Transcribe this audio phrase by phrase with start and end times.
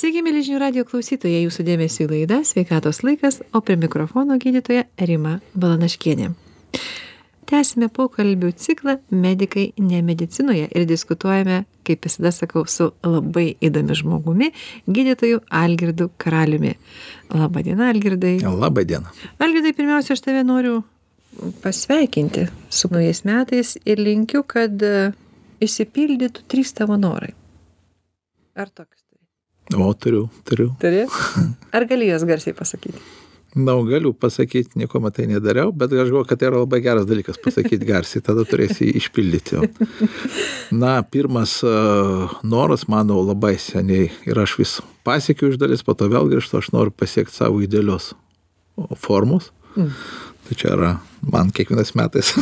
[0.00, 5.34] Sveiki, mėlyžinių radio klausytojai, jūsų dėmesio į laidą Sveikatos laikas, o prie mikrofono gydytoja Rima
[5.52, 6.30] Balanaškienė.
[7.50, 14.48] Tęsime pokalbių ciklą Medikai ne medicinoje ir diskutuojame, kaip visada sakau, su labai įdomi žmogumi,
[14.88, 16.72] gydytoju Algirdu Karaliumi.
[17.34, 18.38] Labadiena, Algirdai.
[18.40, 19.12] Labadiena.
[19.36, 20.78] Algirdai, pirmiausia, aš tave noriu
[21.60, 24.80] pasveikinti su naujais metais ir linkiu, kad
[25.60, 27.34] išsipildytų trys tavo norai.
[28.56, 28.99] Ar toks turi?
[29.76, 30.72] O, turiu, turiu.
[30.82, 31.06] Turi?
[31.76, 32.98] Ar gali juos garsiai pasakyti?
[33.54, 37.38] Na, galiu pasakyti, nieko matai nedariau, bet aš galvoju, kad tai yra labai geras dalykas
[37.42, 39.58] pasakyti garsiai, tada turėsi išpildyti.
[40.82, 46.06] Na, pirmas uh, noras mano labai seniai ir aš vis pasiekiu iš dalis, po to
[46.12, 48.12] vėl grįžtu, aš noriu pasiekti savo idealios
[49.02, 49.50] formos.
[49.74, 49.90] Mm.
[50.50, 50.88] Tai čia yra
[51.30, 52.32] man kiekvienais metais.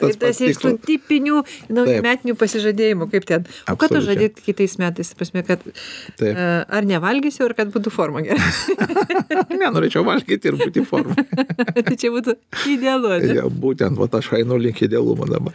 [0.00, 3.44] tai tas iš tų tipinių naujametinių pasižadėjimų, kaip ten.
[3.70, 5.12] O ką tu žadėt kitais metais?
[5.14, 6.32] Pasmė, kad Taip.
[6.32, 8.42] uh, ar nevalgysiu, ar kad būtų forma gera?
[9.60, 11.14] ne, norėčiau valgyti ir būti forma.
[11.78, 12.34] tai čia būtų
[12.74, 13.14] idealu.
[13.22, 15.54] Ja, būtent, va, aš einu link idealumo dabar.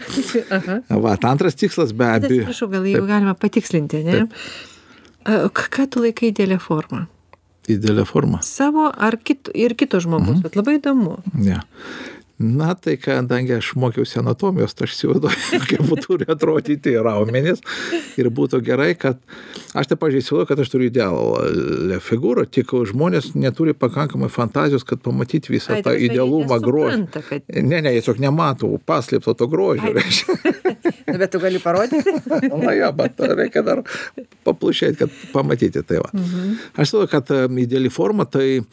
[0.55, 0.79] Aha.
[1.03, 2.47] Va, antras tikslas be abejo.
[2.47, 4.23] Prašau, gal jeigu galima patikslinti, ne?
[4.23, 5.51] Taip.
[5.51, 7.09] Ką tu laikai idealią formą?
[7.67, 8.41] Didelė forma.
[8.43, 10.43] Savo ar kit, ir kito žmogus, mhm.
[10.45, 11.19] bet labai įdomu.
[11.37, 11.61] Ne.
[12.37, 17.61] Na, tai kadangi aš mokiausi anatomijos, tai aš įsivaizduoju, kaip turi atrodyti raumenys.
[18.17, 19.19] Ir būtų gerai, kad
[19.77, 25.53] aš taip pažiūrėjau, kad aš turiu idealą figūrą, tik žmonės neturi pakankamai fantazijos, kad pamatyti
[25.53, 27.03] visą Ai, tą idealumą grožį.
[27.13, 27.45] Kad...
[27.53, 29.93] Ne, ne, tiesiog nematau paslėpto to grožio.
[31.21, 32.17] bet tu gali parodyti?
[32.65, 33.83] Na jo, bet reikia dar
[34.47, 36.09] paplušėti, kad pamatyti tai va.
[36.17, 36.57] Mhm.
[36.81, 37.29] Aš žinau, kad
[37.61, 38.63] ideali forma tai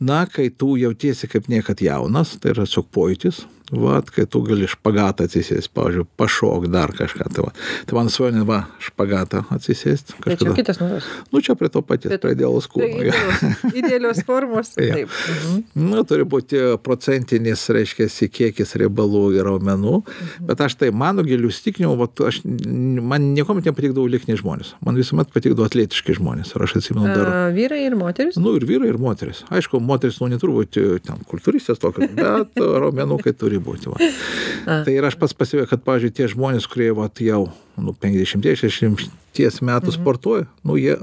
[0.00, 4.68] na kai tu jautiesi kaip niekad jaunas tai yra tiesiog pojūtis vat kai tu gali
[4.70, 7.52] špagatą atsisėst pavyzdžiui pašokt dar kažką tai va.
[7.88, 12.20] Tai mano svajonė va špagatą atsisėst tai čia kitas noras nu čia prie to paties
[12.22, 15.12] prie idealaus kūno tai idealios formos taip.
[15.12, 15.62] Mhm.
[15.88, 19.96] nu turi būti procentinis reiškiasi kiekis riebalų ir raumenų.
[20.02, 20.48] Mhm.
[20.48, 24.74] bet aš tai mano giliu įsitikinimu vat aš man niekuomet nepatikdavo liekni žmonės.
[24.84, 26.54] Man visuomet patikdavo atletiški žmonės.
[26.54, 30.30] Ir aš atsimenu dar vyrai ir moterys nu ir vyrai ir moterys aišku moterys nu
[30.32, 33.90] neturi būti ten kultūristės tokios bet raumenukai turi turi būti.
[33.92, 34.10] Va.
[34.86, 37.48] Tai ir aš pats pasivėjau, kad, pavyzdžiui, tie žmonės, kurie va, jau
[37.82, 39.94] nu, 50-60 metų mhm.
[39.94, 40.96] sportuoja, nu, jie,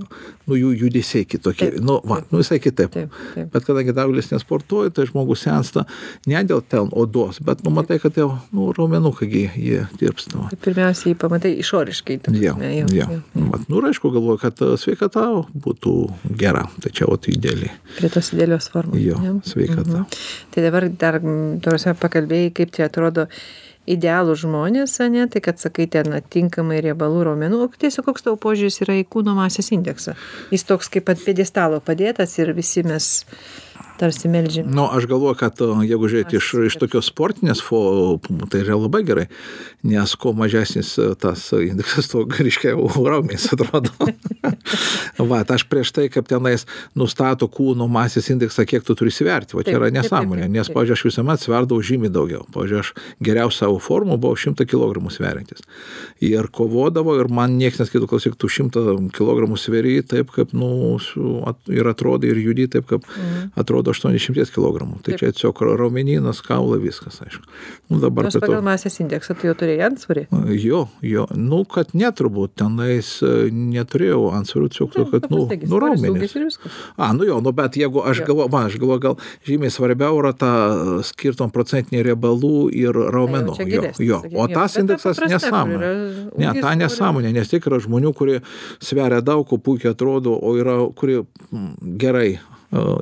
[0.46, 2.92] nu, jų judesiai kitokie, taip, nu, va, nu, visai kitaip.
[2.94, 3.50] Taip, taip.
[3.54, 5.86] Bet kadangi daugelis nesportuoja, tai žmogus sensta
[6.30, 10.48] ne dėl ten odos, bet nu, matai, kad jau nu, raumenukai jie dirbsta.
[10.52, 12.20] Tai pirmiausiai pamatai išoriškai.
[12.42, 13.08] Jau, jau, jau.
[13.16, 13.22] jau.
[13.54, 15.26] Vat, nu, ir aišku, galvoju, kad e, sveikata
[15.66, 15.96] būtų
[16.40, 17.72] gera, čia o tai idealiai.
[18.00, 19.00] Prie tos idealios formos.
[19.02, 20.02] Jo, sveikata.
[20.02, 20.26] Mhm.
[20.52, 21.22] Tai dabar dar,
[21.64, 23.30] tarsi, pakalbėjai, kaip tai atrodo
[23.90, 28.82] idealūs žmonės ane tai kad sakai ten tinkamai riebalų raumenų o tiesiog koks tavo požiūris
[28.86, 30.16] yra į kūno masės indeksą?
[30.54, 33.10] Jis toks kaip ant pjedestalo padėtas ir visi mes
[34.00, 34.70] tarsi meldžiam.
[34.72, 37.82] Nu, aš galvoju, kad jeigu žiūrėti iš, iš tokios sportinės, fo,
[38.52, 39.28] tai yra labai gerai,
[39.86, 43.94] nes kuo mažesnis e, tas indeksas, tuo ryškiau raumenys atrodo.
[45.30, 46.66] Va, tai aš prieš tai, kaip tenais
[46.98, 51.04] nustato kūno masės indeksą, kiek tu turi įsiverti, va, čia yra nesąmonė, nes, pavyzdžiui, aš
[51.08, 52.44] visuomet sverdavau žymiai daugiau.
[52.54, 52.92] Pavyzdžiui, aš
[53.24, 55.64] geriausią savo formų buvau 100 kg sveriantis.
[56.24, 60.98] Ir kovodavo ir man niekas neskaito, klausyk, tu 100 kg sveri taip, kaip, nu,
[61.72, 63.54] ir atrodo, ir judi taip, kaip mm.
[63.62, 65.02] atrodo atrodo 80 kg.
[65.02, 67.44] Tai čia tiesiog raumenynas, kaula, viskas, aišku.
[67.90, 68.66] Nu, dabar Nors pagal to...
[68.66, 70.26] masės indeksą tu jau turėjai antsvorį?
[70.58, 76.60] Jo, jo, nu, kad neturbūt tenais e, neturėjau antsvorių, tiesiog, nu, kad, nu, nu raumenys.
[76.98, 80.34] A, nu jo, nu, bet jeigu aš galvoju, man, aš galvoju, gal žymiai svarbiau yra
[80.38, 80.52] ta
[81.06, 83.60] skirtom procentinė riebalų ir raumenų.
[83.60, 84.22] Tai jo, jo.
[84.42, 85.94] O tas indeksas nesąmonė.
[86.42, 88.42] Ne, ta nesąmonė, nes tik yra žmonių, kurie
[88.84, 91.24] sveria daug, puikiai atrodo, o yra, kurie
[92.02, 92.36] gerai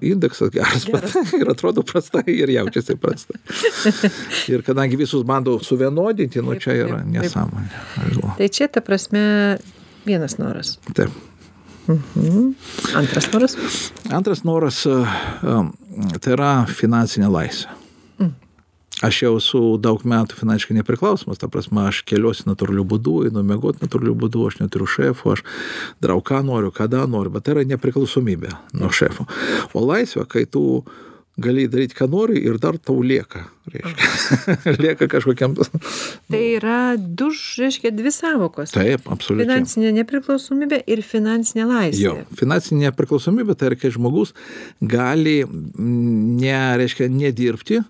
[0.01, 1.13] indeksas geras, geras.
[1.13, 3.39] bet ir atrodo prastai ir jaučiasi prastai.
[4.53, 8.33] ir kadangi visus bando suvienodinti, nu čia yra nesąmonė.
[8.39, 9.23] Tai čia ta prasme
[10.07, 10.77] vienas noras.
[10.93, 11.13] Taip.
[11.87, 12.53] Mhm.
[12.95, 13.57] Antras noras?
[14.09, 17.82] Antras noras tai yra finansinė laisvė
[19.03, 23.81] aš jau esu daug metų finansiškai nepriklausomas ta prasme aš keliuosi natūraliu būdu einu miegot
[23.83, 25.45] natūraliu būdu aš neturiu šefo aš
[26.03, 29.27] darau ką noriu kada noriu bet tai yra nepriklausomybė nuo šefo
[29.73, 30.63] o laisvė kai tu
[31.37, 33.47] gali daryti, ką nori ir dar tau lieka.
[33.73, 35.55] Reiškia, lieka kažkokiam.
[36.31, 38.73] Tai yra du, reiškia, dvi savokos.
[38.75, 39.47] Taip, absoliučiai.
[39.47, 42.03] Finansinė nepriklausomybė ir finansinė laisvė.
[42.03, 44.35] Jo, finansinė nepriklausomybė tai yra, kai žmogus
[44.77, 45.39] gali,
[45.79, 47.81] ne, reiškia, nedirbti,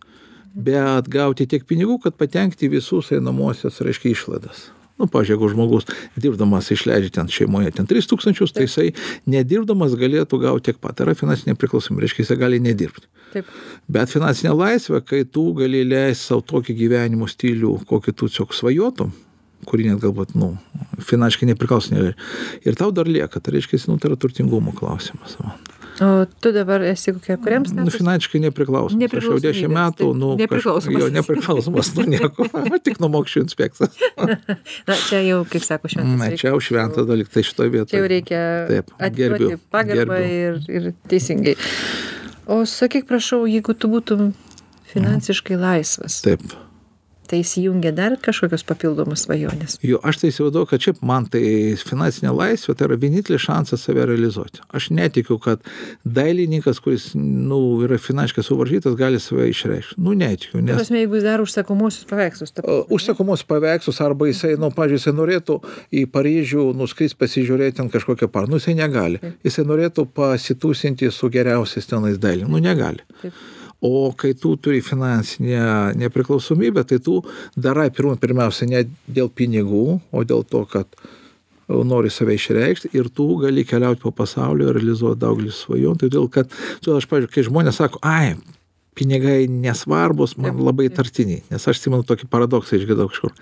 [0.53, 4.69] bet gauti tiek pinigų, kad patenkti visus einamosios, reiškia, išlaidas.
[5.01, 5.88] Nu, pažiūrėjau, jeigu žmogus
[6.21, 8.91] dirbdamas išleidžia ten šeimoje ten 3 tūkstančius, tai jisai
[9.25, 11.00] nedirbdamas galėtų gauti tiek pat.
[11.00, 13.09] Tai yra finansinė priklausomybė, reiškia, jisai gali nedirbti.
[13.33, 13.50] Taip.
[13.89, 19.15] Bet finansinė laisvė, kai tu gali leisti savo tokį gyvenimo stilių, kokį tu tiesiog svajotum,
[19.65, 20.53] kurį net galbūt, nu,
[21.01, 22.13] finansiškai nepriklausomai.
[22.61, 25.39] Ir tau dar lieka, tai reiškia, nu, tai yra turtingumo klausimas.
[25.41, 25.57] Va.
[26.01, 27.99] O tu dabar esi kokia, kuriam Nu, statuse?
[28.01, 28.97] finansiškai nepriklausomas.
[29.13, 31.01] Aš jau 10 Nepriklausomybės, metų, nu, kaž- nepriklausomas.
[31.03, 32.47] Jo, nepriklausomas nuo nieko,
[32.87, 33.99] tik nuo mokesčių inspekcijos.
[34.89, 36.17] Na, čia jau, kaip sako, šventas.
[36.23, 38.09] Na, čia jau šventas dalykas, tai šitoje Čia jau vietoje.
[38.15, 38.41] reikia
[38.71, 41.53] Taip, gerbiu, pagarbą ir, ir teisingai.
[42.49, 44.31] O sakyk, prašau, jeigu tu būtum
[44.93, 46.41] finansiškai laisvas, Taip.
[47.29, 49.77] Tai įsijungia dar kažkokios papildomos svajonės.
[49.85, 51.43] Jo, aš tai įsivaizduoju, kad šiaip man tai
[51.79, 54.63] finansinė laisvė tai yra vienintelis šansas save realizuoti.
[54.75, 55.63] Aš netikiu, kad
[56.03, 59.99] dailininkas, kuris nu, yra finansiškai suvaržytas, gali save išreikšti.
[60.03, 60.73] Nu, netikiu, Nes...
[60.73, 62.65] nes Prasme, jeigu jis daro užsakomosius paveikslus, ta...
[62.93, 65.59] Užsakomus paveikslus arba jisai, nu, pažiūrėjau, jisai norėtų
[65.93, 69.21] į Paryžių nuskris pasižiūrėti ten kažkokią par, nu, jisai negali.
[69.45, 73.03] Jisai norėtų pasitūsinti su geriausiais tenais dailė, nu, negali.
[73.21, 73.35] Taip.
[73.83, 77.18] O kai tu turi finansinę nepriklausomybę, tai tu
[77.59, 81.09] darai pirmą, pirmiausia ne dėl pinigų, o dėl to, kad uh,
[81.68, 86.00] nori save išreikšti ir tu gali keliauti po pasaulį ir realizuoti daugelį svajonių.
[86.03, 86.51] Todėl, kad,
[86.83, 88.35] todėl aš, pažiūrėjau, kai žmonės sako, ai,
[88.97, 93.33] pinigai nesvarbus, man labai tartiniai, nes aš atsimenu tokį paradoksą išgirdau kažkur.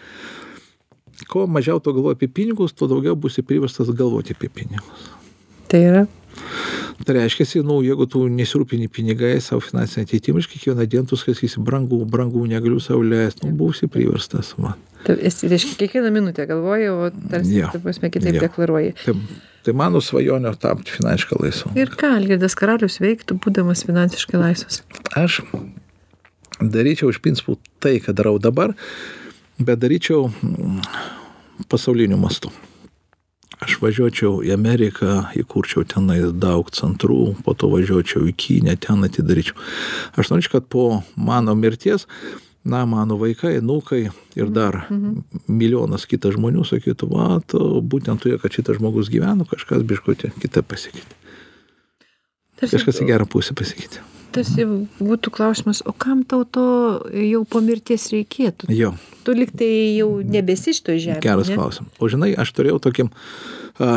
[1.32, 5.10] Kuo mažiau tu galvoji apie pinigus, tuo daugiau būsi priverstas galvoti apie pinigus.
[5.72, 6.06] Tai yra.
[7.06, 11.62] Tai reiškia, nu, jeigu tu nesirūpini pinigai savo finansinę ateitimą, iš kiekvieną dieną tu sakysi,
[11.66, 14.54] brangų, brangų, negaliu savo leisti, nu, būsi priverstas.
[14.62, 14.78] Man.
[15.08, 17.72] Tu esi, reiškia, kiekvieną minutę galvoji, o tarsi, Jo.
[17.74, 18.44] taip prasme, kitaip Jo.
[18.46, 18.94] deklaruoji.
[19.02, 19.16] Tai,
[19.66, 21.74] tai mano svajonė tapti finansiškai laisvu.
[21.82, 24.84] Ir ką Algirdas Karalius veiktų, būdamas finansiškai laisvas?
[25.18, 25.42] Aš
[26.62, 28.76] daryčiau iš principų tai, ką darau dabar,
[29.58, 30.84] bet daryčiau mm,
[31.72, 32.54] pasauliniu mastu.
[33.62, 39.58] Aš važiuočiau į Ameriką, įkurčiau tenai daug centrų, po to važiuočiau į Kinę, ten atidaryčiau.
[40.18, 42.08] Aš norėčiau, kad po mano mirties,
[42.66, 44.88] na, mano vaikai, nukai ir dar
[45.46, 50.66] milijonas kitas žmonių sakytų, va, tu, būtent tu, kad šitas žmogus gyveno, kažkas biškutė kitą
[50.66, 51.19] pasikeitė.
[52.66, 54.02] Kažkas į gerą pusę pasikeitė.
[54.33, 54.66] Tarsi
[55.00, 56.66] būtų klausimas, o kam tau to
[57.13, 58.69] jau po mirties reikėtų?
[59.22, 61.22] Tu liktai jau nebesi šito žemėje.
[61.25, 61.92] Geras klausimas.
[62.01, 63.04] O žinai, aš turėjau tokį,
[63.81, 63.89] a,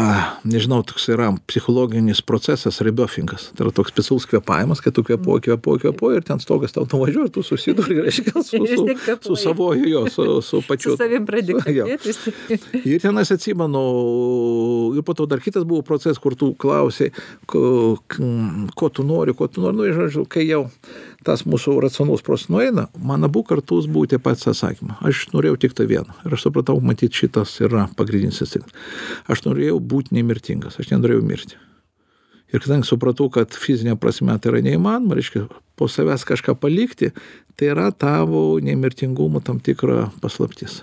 [0.44, 3.46] nežinau, toks yra psichologinis procesas, rebiofingas.
[3.56, 7.30] Tai yra toks specialus kvepavimas, kad tu kvepuoji, kvepuoji, kvepuoji ir ten stogas tau nuvažiuoja
[7.30, 9.24] ir tu susiduri, reiškia, su, su, kvėpuoji.
[9.30, 10.92] su savoju, jo, su, su pačiu.
[10.92, 11.88] Su savim pradėti Jo.
[11.88, 12.20] kalbėtis.
[12.94, 13.84] Ir tenais atsimenu,
[14.98, 17.08] ir po to dar kitas buvo procesas, kur tu klausai,
[17.48, 17.96] ko,
[18.76, 20.70] ko tu nori, ko tu nori, nu, ir žodžiu, kai jau
[21.24, 24.96] tas mūsų racionalus prosas nueina, man abu kartus buvo tie patys atsakymai.
[25.02, 26.12] Aš norėjau tik tą vieną.
[26.26, 28.72] Ir aš supratau, matyt, šitas yra pagrindinis tikslas.
[29.28, 31.56] Aš norėjau būti nemirtingas, aš nenorėjau mirti.
[32.52, 37.10] Ir kadangi supratau, kad fizinė prasme tai yra neįmanoma, reiškia, po savęs kažką palikti,
[37.56, 40.82] tai yra tavo nemirtingumo tam tikra paslaptis.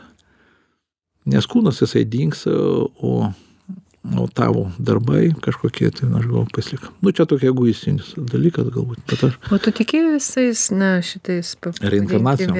[1.26, 3.30] Nes kūnas jisai dings, o,
[4.18, 6.90] o tavo darbai kažkokie, tai na, aš galvoju, pasilieka.
[7.06, 11.54] Nu, čia tokia egoistinis dalykas galbūt, bet aš O tu tikėjai visais, na, šitais...
[11.62, 12.58] pa- Reinkarnacijom?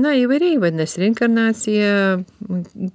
[0.00, 1.88] Na, įvairiai vadinasi, reinkarnacija,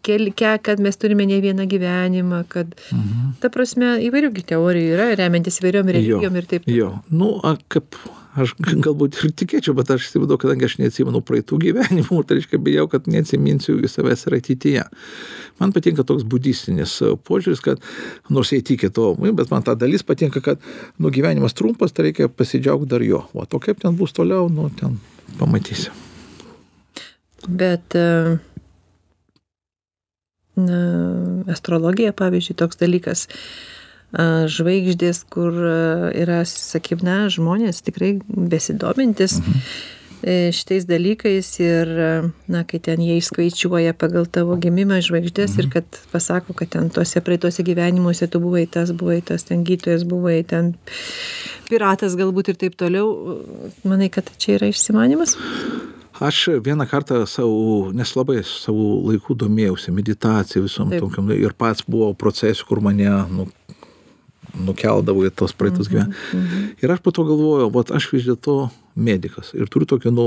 [0.02, 3.36] keli, ke, kad mes turime ne vieną gyvenimą, kad, Mhm.
[3.42, 6.64] ta prasme, įvairių teorijų yra, remiantis įvairiom religijom ir taip.
[6.66, 7.94] Jo, nu, a, kaip
[8.38, 12.88] aš galbūt ir tikėčiau, bet aš įsivaizduoju, kadangi aš neatsimenu praeitų gyvenimų, tai reiškia bijau,
[12.90, 14.84] kad neatsiminsiu į savęs ir ateityje.
[15.60, 17.82] Man patinka toks budistinis e, požiūris, kad
[18.34, 20.62] nors jie tikė to, bet man ta dalis patinka, kad
[21.02, 23.24] nu, gyvenimas trumpas, tai reikia pasidžiaugti dar jo.
[23.34, 25.00] O to kaip ten bus toliau, nu, ten
[25.40, 25.90] pamatysi.
[27.48, 28.38] Bet e,
[30.62, 30.80] na,
[31.54, 33.28] astrologija, pavyzdžiui, toks dalykas,
[34.14, 35.58] a, žvaigždės, kur
[36.14, 39.62] yra, sakykim, na, žmonės tikrai besidomintis e,
[40.26, 42.12] šitais dalykais ir, a,
[42.50, 47.22] na, kai ten jie išskaičiuoja pagal tavo gimimą žvaigždės ir kad pasako, kad ten tuose
[47.22, 50.74] praeituose gyvenimuose tu buvai tas, buvai tas, ten gytojas, buvai ten
[51.70, 53.12] piratas galbūt ir taip toliau,
[53.88, 55.38] manai, kad čia yra išsimanimas?
[56.18, 61.04] Aš vieną kartą savo, nes labai savo laikų domėjausi meditacija visom Taip.
[61.04, 63.46] tokiam ir pats buvo procesų, kur mane nu,
[64.58, 66.74] nukeldavo į tos praeitus gyvenimus.
[66.82, 68.58] Ir aš po to galvojau, vat aš vis dėlto
[68.98, 70.26] medikas ir turiu tokį, nu,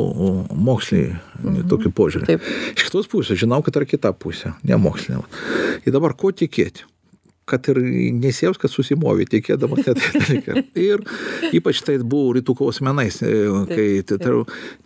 [0.54, 2.28] mokslinį tokį požiūrį.
[2.30, 2.46] Taip.
[2.76, 5.24] Iš kitos pusės, žinau, kad yra kita pusė, ne mokslinė.
[5.84, 6.86] Ir dabar ko tikėti?
[7.50, 7.80] kad ir
[8.20, 10.60] nesijaus, kad susimovė tikėdamas tą dalyką.
[10.78, 11.02] Ir
[11.56, 13.32] ypač tai buvo rytų kovos menais, e,
[13.70, 14.34] kai Taip, tai,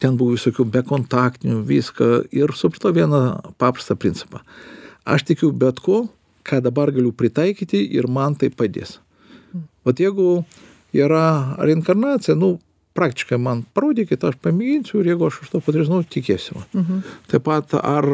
[0.01, 2.11] ten buvo visokių bekontaktinių, viską.
[2.33, 3.23] Ir supratau vieną
[3.61, 4.41] paprastą principą.
[5.05, 6.07] aš tikiu bet ko,
[6.45, 8.99] ką dabar galiu pritaikyti ir man tai padės.
[9.85, 10.45] Vat jeigu
[10.97, 12.57] yra reinkarnacija, nu,
[12.95, 16.61] praktiškai man parodykit, aš pamėginsiu ir jeigu aš iš to padarys, nu, tikėsiu.
[16.73, 17.03] Mhm.
[17.33, 18.07] Taip pat ar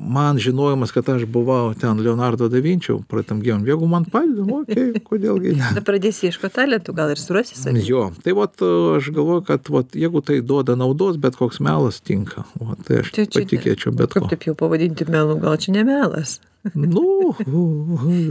[0.00, 4.62] man žinojimas, kad aš buvau ten Leonardo da Vinci, praeitam gyvam, jeigu man padeda, nu,
[4.62, 5.70] okay, kodėlgi ne.
[5.76, 7.84] Na, pradėsi ieškoti talentų, gal ir surasi savį.
[7.86, 8.58] Jo, tai vat,
[8.98, 13.12] aš galvoju, kad vat, jeigu tai duoda naudos, bet koks melas tinka, vat, tai aš
[13.12, 14.26] čia, čia, patikėčiau bet ko.
[14.26, 16.38] Kaip taip jau pavadinti melu, gal čia ne melas?
[16.74, 17.34] nu,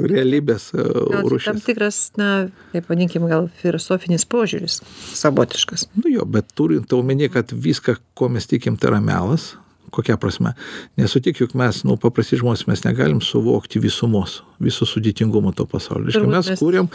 [0.09, 0.85] realybės e,
[1.24, 1.47] rūšis.
[1.47, 2.29] Tam tikras, na,
[2.74, 4.81] kaip vadinkim, gal filosofinis požiūris,
[5.15, 5.88] savotiškas.
[6.01, 9.53] Nu jo, bet turint omeny, kad viską, ko mes tikim, tai yra melas,
[9.92, 10.54] kokia prasme
[10.98, 16.30] nesutik juk mes nu paprasti žmonės mes negalim suvokti visumos viso sudėtingumo to pasaulio reiškia
[16.32, 16.89] mes kuriam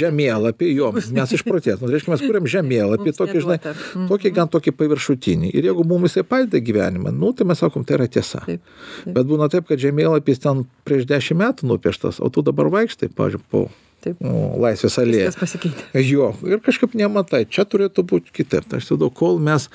[0.00, 4.08] žemėlapį jo mes išprotėt nu reiškia mes kuriam žemėlapį tokį žinai mhm.
[4.10, 7.98] tokį gan tokį paviršutinį ir jeigu mum jisai padeda gyvenime nu tai mes sakom tai
[8.00, 12.72] yra tiesa bet būna taip kad žemėlapis ten prieš dešim metų nupieštas o tu dabar
[12.74, 13.66] vaikštai pavyzdžiui po
[14.04, 14.20] Taip.
[14.20, 15.30] Nu, laisvės alėja.
[15.30, 16.02] Viskas pasikeitė.
[16.04, 18.66] Jo, ir kažkaip nematai, čia turėtų būti kitaip.
[18.68, 19.70] Tai aš tada, kol mes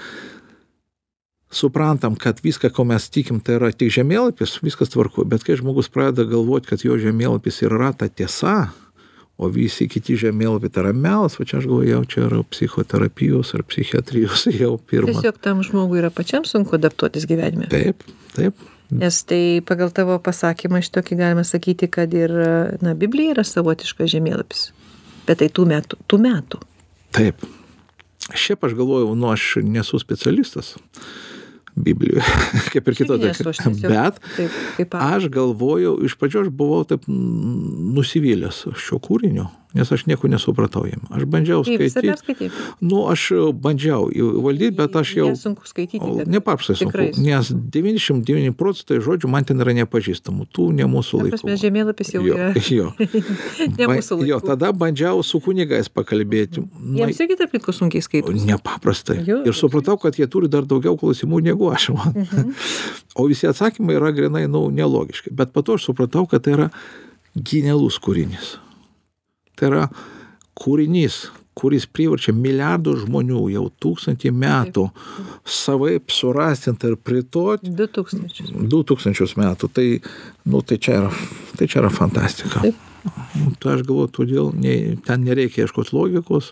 [1.51, 5.89] suprantam, kad viską, ko mes tikim, tai yra tik žemėlapis, viskas tvarku, bet kai žmogus
[5.89, 8.70] pradeda galvoti, kad jo žemėlapis yra ta tiesa,
[9.39, 13.53] o visi kiti žemėlapiai tai yra melas, va čia aš galvoju, jau čia yra psichoterapijos
[13.56, 15.15] ar psichiatrijos jau pirmas.
[15.15, 17.70] Tiesiog tam žmogui yra pačiam sunku adaptuotis gyvenime.
[17.72, 18.03] Taip,
[18.36, 18.68] taip.
[18.89, 22.34] Nes tai pagal tavo pasakymą iš tokį galima sakyti, kad ir,
[22.82, 24.72] na, Biblija yra savotiškas žemėlapis.
[25.27, 26.62] Bet tai tų metų, tų metų.
[27.13, 27.46] Taip.
[28.34, 30.74] Šiaip aš galvoju, nu aš nesu specialistas.
[31.76, 32.24] Biblijoje,
[32.74, 33.54] kaip ir kitose.
[33.86, 40.28] Bet taip, aš galvojau, iš pradžio aš buvau taip nusivylęs šio kūrinio, nes aš nieko
[40.28, 41.04] nesupratau jam.
[41.14, 42.50] Aš bandžiau skaityti.
[42.82, 45.28] Nu, aš bandžiau įvaldyti, bet aš jau...
[45.38, 46.26] Sunku skaityti.
[46.26, 51.42] Nepaprastai sunku, nes 99 procentai žodžių man ten yra nepažįstamų, tų ne mūsų laikų.
[51.52, 52.50] Mes žemėlapis jau yra.
[52.70, 52.92] Jo.
[53.78, 54.30] ne mūsų laikų.
[54.30, 56.64] Jo, tada bandžiau su kunigais pakalbėti.
[56.78, 58.46] Na, Jiems irgi tarp kitko sunkiai skaityti.
[58.50, 59.20] Nepaprastai.
[59.28, 61.92] Jo, ir supratau, kad jie turi dar daugiau klausimų negu aš.
[61.94, 62.56] Mhm.
[63.20, 65.34] o visi atsakymai yra grinai, nu, nelogiški.
[65.34, 66.72] Bet po to aš supratau, kad tai yra
[67.38, 68.58] genialus kūrinys.
[69.60, 69.84] Tai yra
[70.60, 71.28] kūrinys,
[71.60, 74.86] kuris priverčia milijardų žmonių jau tūkstantį metų
[75.44, 77.74] savaip surasti, interpretuoti.
[77.75, 78.54] 2000.
[78.72, 79.72] 2000 metų.
[79.75, 79.88] Tai,
[80.51, 81.12] nu, tai, čia yra,
[81.60, 82.63] tai čia yra fantastika.
[82.63, 82.86] Taip.
[83.60, 84.75] Tai aš galvoju, todėl ne,
[85.08, 86.51] ten nereikia ieškoti logikos.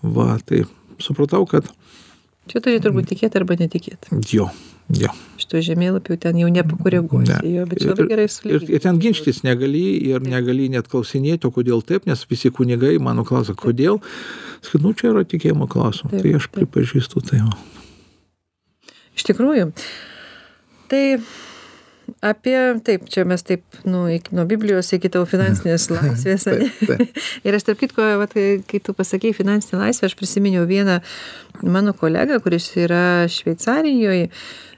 [0.00, 0.64] Va, tai
[1.00, 1.68] supratau, kad...
[2.50, 4.16] Čia turi turbūt tikėti arba netikėti.
[4.32, 4.48] Jo,
[4.98, 5.10] jo.
[5.40, 7.30] Šito žemėlapio ten jau nepakoreguosi.
[7.32, 7.52] Ne.
[7.54, 8.72] Jo, bet čia labai gerai Ir, sulygyti.
[8.76, 13.24] ir ten ginčytis negali ir negali net klausinėti, o kodėl taip, nes visi kunigai mano
[13.28, 14.00] klausia, kodėl.
[14.60, 16.16] Sakai, nu čia yra tikėjimo klausimas.
[16.20, 17.40] Tai aš pripažįstu tai.
[17.46, 17.54] va.
[19.16, 19.70] Iš tikrųjų.
[20.90, 21.02] Tai
[22.26, 26.46] apie, taip, čia mes taip, nu, iki, nuo Biblijos iki tavo finansinės laisvės.
[26.48, 27.20] Taip, taip.
[27.46, 30.98] Ir aš tarp kitko, vat, kai tu pasakėjai finansinę laisvę, aš prisiminiau vieną
[31.62, 34.28] mano kolegą, kuris yra Šveicarijoje,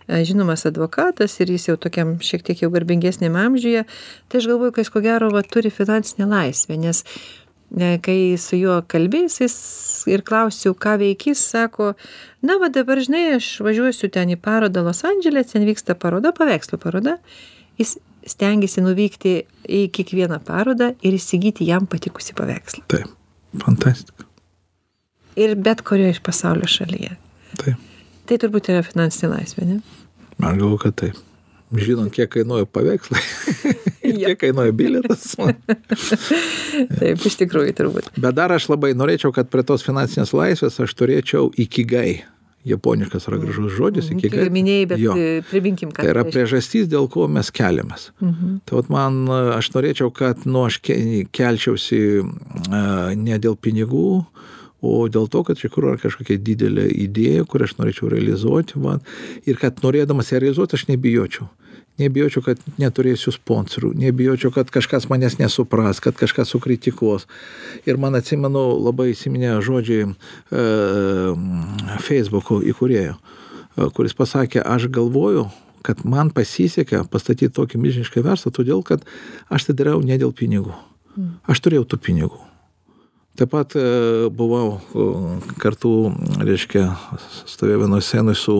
[0.09, 3.85] žinomas advokatas ir jis jau tokiam šiek tiek jau garbingesnėm amžiuje.
[4.29, 8.59] Tai aš galvoju, kad jis ko gero va, turi finansinę laisvę, nes e, kai su
[8.59, 9.57] juo kalbėjus jis
[10.11, 11.93] ir klausiau, ką veikis, sako,
[12.43, 16.81] na, va dabar, žinai, aš važiuosiu ten į parodą Los Andželė, ten vyksta paroda, paveikslų
[16.83, 17.19] paroda.
[17.81, 17.97] Jis
[18.29, 22.85] stengiasi nuvykti į kiekvieną parodą ir įsigyti jam patikusi paveikslą.
[22.93, 23.09] Taip.
[23.63, 24.27] Fantastika.
[25.37, 27.17] Ir bet kurioje iš pasaulio šalyje.
[27.61, 27.92] Taip.
[28.29, 29.81] Tai turbūt yra finansinė laisvė, ne?
[30.43, 31.19] Man galvo, kad taip.
[31.73, 33.21] Žinant, kiek kainuoja paveikslai,
[34.05, 35.31] ir kiek kainuoja bilietas.
[36.99, 38.11] Taip, iš tikrųjų turbūt.
[38.21, 42.23] Bet dar aš labai norėčiau, kad prie tos finansinės laisvės aš turėčiau ikigai.
[42.69, 44.45] Japoniškas yra gražus žodis, Kaip ikigai.
[44.45, 45.15] ir minėjai, bet Jo.
[45.19, 46.35] e, priminkim, ką Tai yra reiškia.
[46.37, 48.05] priežastis, dėl ko mes keliamės.
[48.23, 48.53] Mhm.
[48.69, 49.17] Tai vat man,
[49.57, 54.05] aš norėčiau, kad nu, aš ke- kelčiausi a, ne dėl pinigų,
[54.83, 58.81] o dėl to, kad iš tikrųjų yra kažkokia didelė idėja, kurią aš norėčiau realizuoti.
[58.83, 58.99] Va,
[59.47, 61.47] ir kad norėdamas ją realizuoti, aš nebijočiau.
[62.01, 67.29] Nebijočiau, kad neturėsiu sponsorių, nebijočiau, kad kažkas manęs nesupras, kad kažkas sukritikuos.
[67.87, 70.15] Ir man atsimenu labai įsiminę žodžiai e,
[72.03, 75.51] Facebook'o įkūrėjo, e, kuris pasakė, aš galvoju,
[75.85, 79.05] kad man pasisekė pastatyti tokį milžinišką verslą, todėl kad
[79.53, 80.73] aš tai dariau ne dėl pinigų.
[81.45, 82.41] Aš turėjau tų pinigų.
[83.33, 83.83] Taip pat e,
[84.29, 85.05] buvau e,
[85.61, 85.91] kartu,
[86.45, 86.83] reiškia,
[87.49, 88.57] stovėjau vienoje scenoje su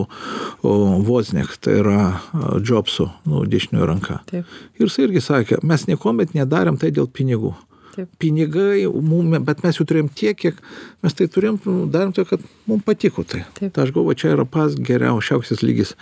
[0.63, 4.23] Vozniak, tai yra e, Jobsu, nu, dešinioji ranka.
[4.33, 4.47] Ir
[4.81, 7.53] jis irgi sakė, mes niekuomet nedarėm tai dėl pinigų.
[7.93, 8.09] taip.
[8.17, 10.63] Pinigai, mum, bet mes jų turėjom tiek, kiek
[11.05, 13.45] mes tai turėjom, nu, darėm tai, kad mums patiko tai.
[13.59, 13.75] Taip.
[13.77, 15.93] Tai aš galvoju, čia yra pas geriausias lygis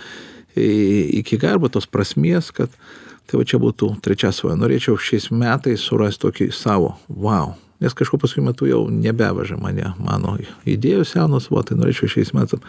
[0.54, 2.70] iki garbo tos prasmės, kad
[3.30, 4.58] Tai va čia būtų trečia svajonė.
[4.64, 7.52] Norėčiau šiais metais surasti tokį savo, wow.
[7.80, 10.34] Nes kažko paskui metu jau nebevaža mane, mano
[10.68, 12.60] idėjos senos, va, tai norėčiau šiais metais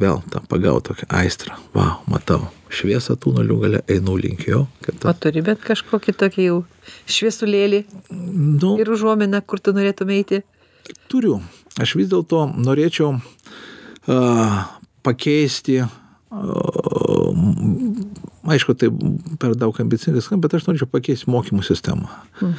[0.00, 1.58] vėl tą pagauti tokią aistrą.
[1.76, 4.64] Wow, matau, šviesą tunelių gale, einu link jo.
[4.86, 5.10] Ta...
[5.10, 6.58] O turi bet kažkokį tokį jau
[7.04, 10.40] šviesulėlį nu, ir užuominą, kur tu norėtum eiti?
[11.12, 11.42] Turiu.
[11.78, 14.58] Aš vis dėlto norėčiau uh,
[15.04, 15.82] pakeisti
[18.54, 18.90] aišku, tai
[19.40, 22.08] per daug ambicingas, bet aš norėčiau pakeisti mokymų sistemą.
[22.40, 22.54] Hmm.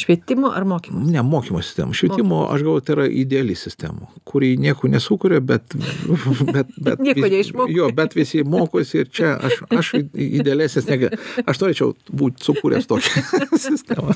[0.00, 1.04] Švietimo ar mokymo?
[1.10, 1.94] Ne, mokymo sistemą.
[1.96, 2.48] Švietimo, mokymo.
[2.54, 5.76] aš galvoju, tai yra ideali sistema, kuri nieko nesukuria, bet...
[6.54, 7.70] bet, bet nieko neišmoko.
[7.74, 11.12] Jo, bet visi mokosi ir čia aš, aš idealesnis negu...
[11.50, 13.24] Aš norėčiau būti sukūręs tokią
[13.66, 14.14] sistemą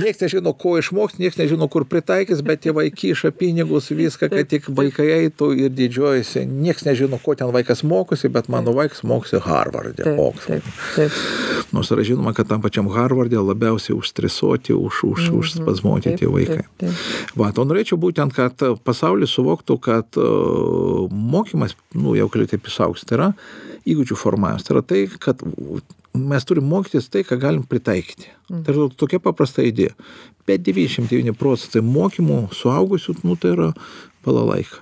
[0.00, 4.68] nieks nežino ko išmoks nieks nežino kur pritaikys bet tėvai kiša pinigus viską kad tik
[4.68, 9.40] vaikai eitų ir didžiuojasi nieks nežino ko ten vaikas mokosi bet mano vaikas mokosi
[10.04, 11.08] harvarde oksforde
[11.72, 15.38] nors yra žinoma kad tam pačiam harvarde labiausiai užstresuoti už už mhm.
[15.40, 16.92] užspazmuoti tie vaikai
[17.36, 20.30] va o norėčiau būtent kad pasaulis suvoktų kad e,
[21.10, 23.30] mokymas nu jau galiu taip išaugti tai yra
[23.86, 25.42] įgūdžių formavimas tai yra tai kad
[26.16, 28.30] mes turim mokytis tai, ką galim pritaikyti.
[28.50, 28.62] Mm.
[28.64, 29.92] Tai yra tokia paprasta idėja.
[30.48, 33.72] Bet 99 procentai mokymų suaugusių, nu tai yra
[34.24, 34.80] balalaika.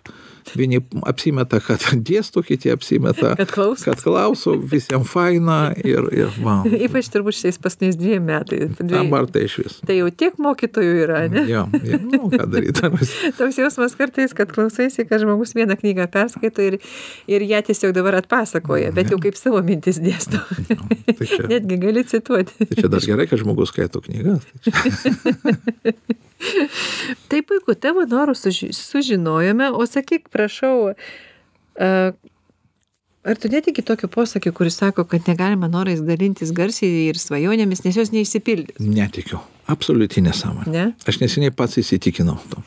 [0.53, 6.67] Vieni apsimeta, kad dėsto, kiti apsimeta, kad klauso, kad klauso visiems faina ir, ir wow.
[6.87, 8.73] Ypač turbūt šiais pasniais dviem metais.
[8.79, 9.79] Dabar tai iš vis.
[9.87, 11.47] Tai jau tiek mokytojų yra, ne?
[11.51, 12.91] Jo, jo nu, ką daryti.
[13.39, 16.79] Toks jausmas kartais, kad klausaisi, kad žmogus vieną knygą perskaito ir,
[17.31, 20.43] ir ją tiesiog dabar atpasakoja, bet jau kaip savo mintis dėsto.
[20.65, 22.67] Jo, tai čia, Netgi gali cituoti.
[22.71, 24.47] Tai čia dar gerai, kad žmogus skaito knygas.
[24.65, 25.93] Tai
[27.29, 30.95] tai puiku, tavo norus suži sužinojome, o sakyk, prašau,
[33.25, 37.99] ar tu netiki tokio posakio, kuris sako, kad negalima norais dalintis garsiai ir svajonėmis, nes
[37.99, 38.81] jos neišsipildys?
[38.85, 39.41] Netikiu.
[39.71, 40.73] Absoliučiai nesąmonė.
[40.73, 40.85] Ne?
[41.09, 42.35] Aš neseniai pats įsitikinau.
[42.51, 42.61] To.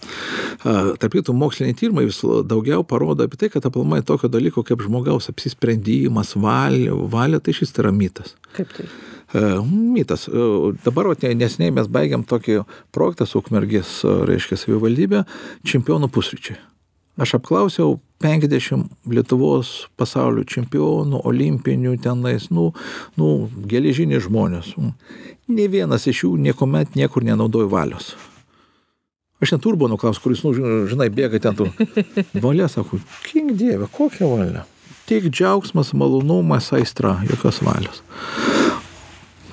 [0.98, 5.30] Tarp kitų, moksliniai tyrimai vis daugiau parodo apie tai, kad aplamai tokio dalyko kaip žmogaus
[5.30, 8.34] apsisprendimas, valia, valia tai šis yra mitas.
[8.58, 8.88] Kaip tai?
[9.68, 10.26] Mytas.
[10.88, 12.64] Dabar nesiniai mes baigiam tokį
[12.96, 15.22] projektą su Ukmergės, reiškia, savivaldybė,
[15.70, 16.58] čempionų pusryčiai.
[17.18, 22.72] Aš apklausiau 50 Lietuvos pasaulio čempionų, olimpinių tenais, nu,
[23.18, 24.76] nu geležiniai žmonės.
[25.50, 28.14] Ne vienas iš jų niekuomet niekur nenaudojo valios.
[29.42, 30.54] Aš net turbo nuklaus, kuris, nu,
[30.90, 31.70] žinai, bėga ten tu.
[32.46, 34.66] Valia, sako, king dieve, kokia valia?
[35.10, 38.02] Tik džiaugsmas, malonumas, aistra, jokios valios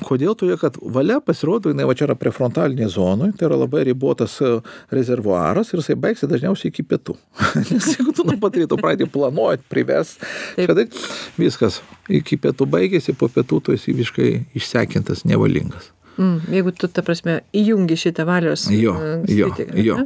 [0.04, 0.36] kodėl?
[0.38, 4.52] Todėl kad valia pasirodo jinai va čia yra prefrontalinėj zonoj tai yra labai ribotas e,
[4.94, 7.16] rezervuaras ir jisai baigsis dažniausiai iki pietų.
[7.72, 10.22] Nes jeigu tu nuo pat ryto pradedi planuot privest
[10.56, 10.86] kada
[11.40, 17.40] viskas iki pietų baigėsi po pietų tu esi visiškai išsekintas nevalingas jeigu tu, ta prasme,
[17.56, 18.66] įjungi šitą valios.
[18.72, 18.94] Jo,
[19.28, 19.48] jo,
[19.82, 19.96] jo.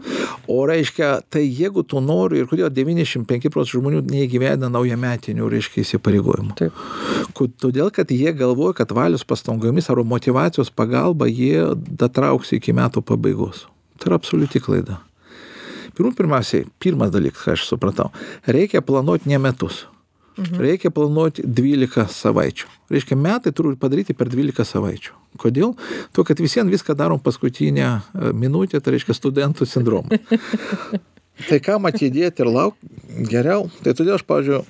[0.50, 6.56] O reiškia, tai jeigu tu nori ir kodėl 95 procentų žmonių neįgyvena naujametinių, reiškia, įsipareigojimų.
[6.58, 6.80] Taip.
[7.60, 13.66] Todėl, kad jie galvoja, kad valios pastangomis ar motivacijos pagalba jie datrauks iki metų pabaigos.
[13.98, 15.02] Tai yra absoliuti klaida.
[15.98, 18.12] Pirmų pirmiausiai, pirmas dalykas, ką aš supratau,
[18.46, 19.86] reikia planuoti ne metus
[20.38, 20.60] Mhm.
[20.62, 22.68] Reikia planuoti 12 savaičių.
[22.92, 25.17] Reiškia, metai turi padaryti per 12 savaičių.
[25.38, 25.74] Kodėl?
[26.16, 30.18] Tuo, kad visiems viską darom paskutinę e, minutę, tai reiškia studentų sindromą.
[31.48, 34.62] tai ką atidėti ir laukti geriau, tai todėl aš, pavyzdžiui,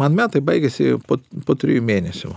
[0.00, 2.32] man metai baigėsi po, po trijų mėnesių.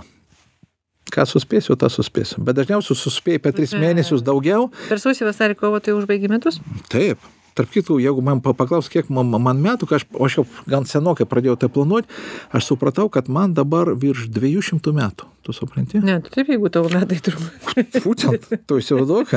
[1.14, 2.42] Ką suspėsiu, tą suspėsiu.
[2.44, 4.68] Bet dažniausiai suspėjai per tris mėnesius daugiau.
[4.90, 6.60] Per sausį vasarį kovo tai užbaigi metus?
[6.90, 7.22] Taip
[7.58, 11.58] tarp kitko jeigu man paklaus kiek man man metų aš aš jau gan senokai pradėjau
[11.62, 12.10] tai planuot
[12.52, 15.30] aš supratau kad man dabar virš dviejų šimtų metų.
[15.44, 16.00] Tu supranti?
[16.00, 19.34] Ne tai taip jeigu tavo metai turbūt būtent tu įsivaizduok.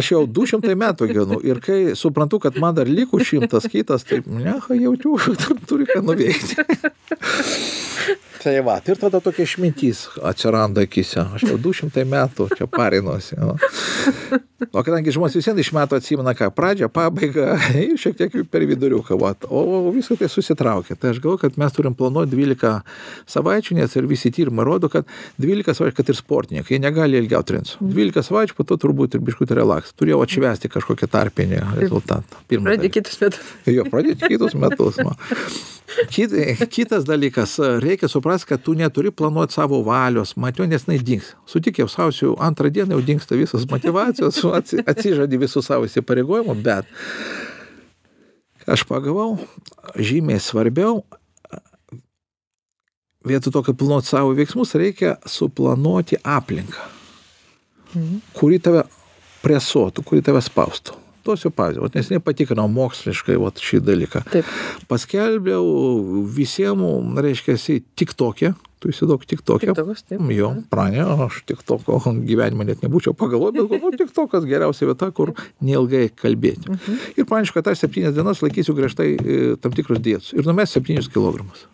[0.00, 4.06] Aš jau du šimtai metų gyvenu ir kai suprantu kad man dar liko šimtas kitas
[4.08, 5.16] tai blecha jaučiu
[5.68, 6.58] turiu ką nuveikti.
[8.40, 11.20] Tai va, ir tada tokia išmintys atsiranda akise.
[11.36, 13.36] Aš jau 200 metų čia parinuosi.
[13.36, 13.56] O,
[14.72, 17.54] o kadangi žmonės visiems iš metų atsimena, ką pradžią, pabaigą
[18.02, 20.96] šiek tiek per viduriuką, va, o visą tai susitraukia.
[21.00, 22.72] Tai aš galvoju, kad mes turim planuoti 12
[23.30, 25.08] savaičių, nes ir visi tyrimai rodo, kad
[25.42, 27.76] 12 savaičių, kad ir sportininkai, negali ilgiau trins.
[27.80, 29.94] 12 savaičių, po to turbūt ir biškutį relaks.
[29.98, 32.44] Turėjau atšvesti kažkokį tarpinį rezultatą.
[32.50, 33.52] Pradėti kitus metus.
[33.80, 34.98] Jo, pradėti kitus metus.
[35.04, 35.14] Man.
[36.10, 36.30] Kit,
[36.70, 41.32] kitas dalykas, reikia suprasti, kad tu neturi planuoti savo valios, matio, nes jinai dings.
[41.50, 44.38] Sutik jau sausio antrą dieną jau dingsta visas motivacijos,
[44.92, 46.79] atsižadi visų savo įsipareigojimų, bet
[48.70, 49.38] aš pagavau,
[49.96, 51.02] žymiai svarbiau,
[53.26, 56.86] vietoj to, kad planuoti savo veiksmus, reikia suplanuoti aplinką,
[58.36, 58.84] kuri tave
[59.44, 60.96] presuotų, kuri tave spaustų.
[61.30, 64.24] Duosiu pavyzdį, nes nepatikrinau moksliškai vat, šį dalyką.
[64.32, 64.48] Taip.
[64.90, 67.56] Paskelbiau visiems, reiškia,
[67.98, 69.74] tik tokia, tu įsidok tik tokia.
[70.34, 75.10] Jo, pranė, aš tik toko gyvenimą net nebūčiau pagalvojęs, bet galvoju, tik tokas geriausia vieta,
[75.14, 76.78] kur neilgai kalbėti.
[77.14, 81.10] Ir pranešė, kad tas septynias dienas laikysiu griežtai e, tam tikrus dietus ir numes septynius
[81.12, 81.68] kilogramus.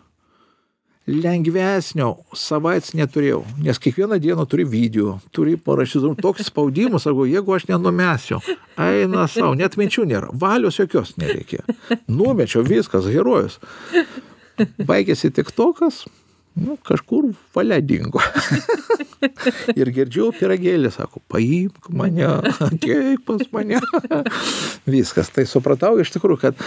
[1.07, 7.69] Lengvesnio savaitės neturėjau, nes kiekvieną dieną turi video, turi parašyti, toks spaudimas, sako, jeigu aš
[7.69, 8.41] nenumesiu,
[8.75, 11.63] eina savo, net minčių nėra, valios jokios nereikia.
[12.11, 13.55] Numečiau viskas, herojus.
[14.83, 16.03] Baigėsi tik tokas,
[16.57, 18.21] nu, kažkur valia dingo.
[19.79, 22.27] ir girdžiu piragėlį, sako, paimk mane,
[22.63, 23.79] ateik pas mane.
[24.93, 25.31] Viskas.
[25.33, 26.61] Tai supratau iš tikrųjų, kad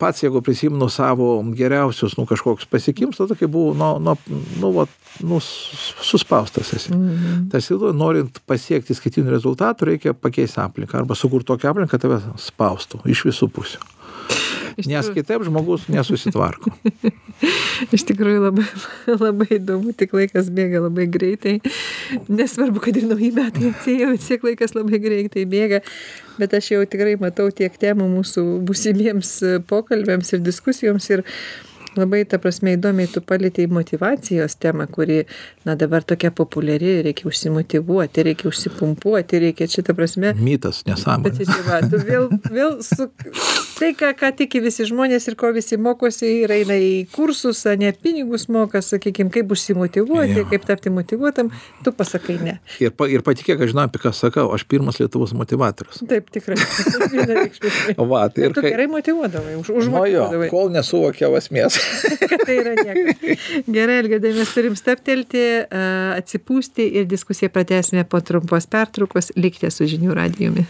[0.00, 4.16] pats, jeigu prisimenu savo geriausius, nu, kažkoks pasiekimus, tada kai buvau, nu, nu,
[4.60, 4.86] nu, va,
[5.24, 6.92] nu, suspaustas esi.
[6.94, 7.48] Mm -hmm.
[7.52, 13.04] Tarsi, norint pasiekti skaitinių rezultatų, reikia pakeisti aplinką arba sukurti tokią aplinką, kad tave spaustų
[13.04, 13.93] iš visų pusių.
[14.74, 16.72] Nes kitaip žmogus nesusitvarko.
[17.94, 18.64] Iš tikrųjų labai,
[19.24, 21.56] labai įdomu, tik laikas bėga labai greitai.
[22.26, 25.82] Nesvarbu, kad ir nauji metai atėjo, vis tiek laikas labai greitai bėga.
[26.40, 29.36] Bet aš jau tikrai matau tiek temų mūsų busimiems
[29.70, 31.10] pokalbėms ir diskusijoms.
[31.14, 31.24] Ir
[31.96, 35.22] labai ta prasme įdomiai tu palietei motyvacijos temą kuri
[35.64, 41.46] na dabar tokia populiari reikia užsimotyvuoti reikia užsipumpuoti reikia čia ta prasme Mitas, nesąmonė.
[41.68, 43.08] va tu vėl vėl su
[43.78, 47.92] tai ką ką tiki visi žmonės ir ko visi mokosi ir eina į kursus ane
[47.92, 51.50] pinigus moka sakykim kaip užsimotyvuoti kaip tapti motyvuotam
[51.84, 55.32] tu pasakai ne Ir, pa, ir patikėk, aš žinau, apie ką sakau, aš pirmas Lietuvos
[55.36, 56.02] motivatorius.
[56.08, 56.56] taip tikrai
[57.14, 61.78] vienareikšmiškai Va, tai ir tu gerai motyvuodavai už Nu jo, užmotyvuodavai kol nesuvokiau esmės.
[62.30, 63.34] Kad tai yra niekas.
[63.66, 65.42] Gerai, Elgedai, mes turim steptelti,
[66.20, 69.32] atsipūsti ir diskusiją pratęsime po trumpos pertraukos.
[69.36, 70.66] Likite su žinių radijumi.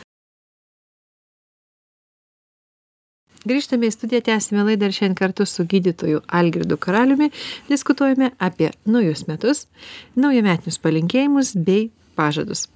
[3.44, 7.29] Grįžtame į studiją, tęsime laidą ir šiandien kartu su gydytoju Algirdu Karaliumi
[7.68, 9.66] diskutuojame apie naujus metus,
[10.16, 12.70] naujametinius palinkėjimus bei pažadus.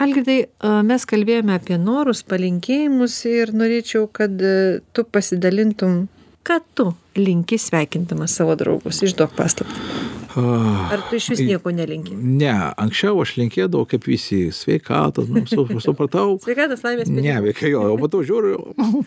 [0.00, 0.46] Algirdai,
[0.88, 4.32] mes kalbėjome apie norus, palinkėjimus ir norėčiau, kad
[4.96, 6.06] tu pasidalintum,
[6.46, 9.02] ką tu linki sveikindamas savo draugus.
[9.04, 10.08] Išduok paslaptį.
[10.36, 12.14] Ar tu iš vis nieko nelinki?
[12.14, 16.36] Ne, anksčiau aš linkėdavau kaip visi sveikatos, nu, su, supratau.
[16.44, 18.60] Sveikatos laimės Ne, veikia jo, o po to žiūriu,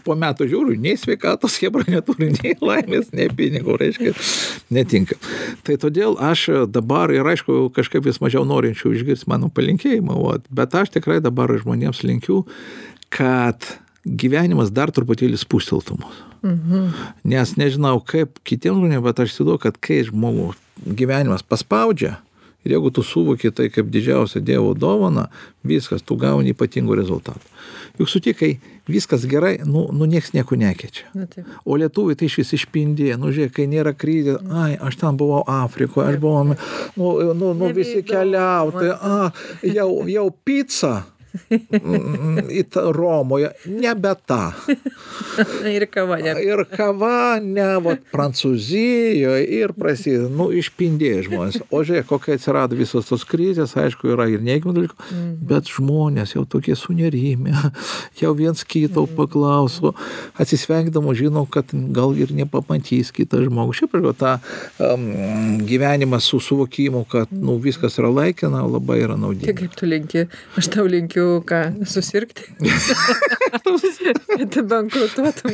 [0.04, 4.12] po metų žiūriu, nei sveikatos hebra neturi, nei laimės, nei pinigų, reiškia,
[4.76, 5.16] netinka.
[5.64, 10.20] Tai todėl aš dabar ir aišku, kažkaip vis mažiau norinčių išgirsti mano palinkėjimą,
[10.52, 12.44] bet aš tikrai dabar žmonėms linkiu,
[13.14, 13.64] kad
[14.06, 16.20] gyvenimas dar truputėlį spusteltų mus.
[16.44, 16.92] Mhm.
[17.24, 22.18] Nes nežinau, kaip kitiems žmonėms, bet aš įsivaizduoju, kad kai žmogus gyvenimas paspaudžia,
[22.64, 25.28] ir jeigu tu suvoki tai kaip didžiausią Dievo dovaną,
[25.68, 27.52] viskas, tu gauni ypatingų rezultatų.
[28.00, 28.58] Juk sutikai,
[28.90, 31.10] viskas gerai, nu, nu nieks nieko nekeičia.
[31.14, 31.48] Na, taip.
[31.64, 35.44] O lietuviai tai iš vis išpindė, nu žiūrėk, kai nėra krizės, ai, aš ten buvau
[35.48, 36.58] Afrikoje, aš buvau, nu,
[36.98, 38.10] nu, nu visi Nebeįdomu.
[38.10, 39.32] keliautojai, a,
[39.78, 40.94] jau, jau pica.
[41.50, 44.52] Mm, tą Romoje, nebe tą.
[45.74, 46.34] Ir kava, ne.
[46.44, 51.58] Ir kava, ne, vat, Prancūzijoje ir prasideda, nu, išpindėjo žmonės.
[51.74, 55.32] O žiūrėk, kokia atsirado visos tos krizės, aišku, yra ir neigiamų dalykų, Mhm.
[55.50, 57.54] bet žmonės jau tokie sunerimę,
[58.22, 59.16] jau viens kito Mhm.
[59.18, 59.94] paklauso,
[60.40, 61.66] atsisveikdamo žinau, kad
[61.96, 63.74] gal ir nepamatys kitą žmogų.
[63.80, 64.34] Šiaip jau tą
[64.80, 69.54] um, gyvenimą su suvokimu, kad nu, viskas yra laikina, labai yra Tai naudinga.
[69.60, 70.28] kaip tu linki?
[70.58, 72.46] Aš tau linkiu, ką, susirgti.
[74.34, 75.52] kad bankrutuotum.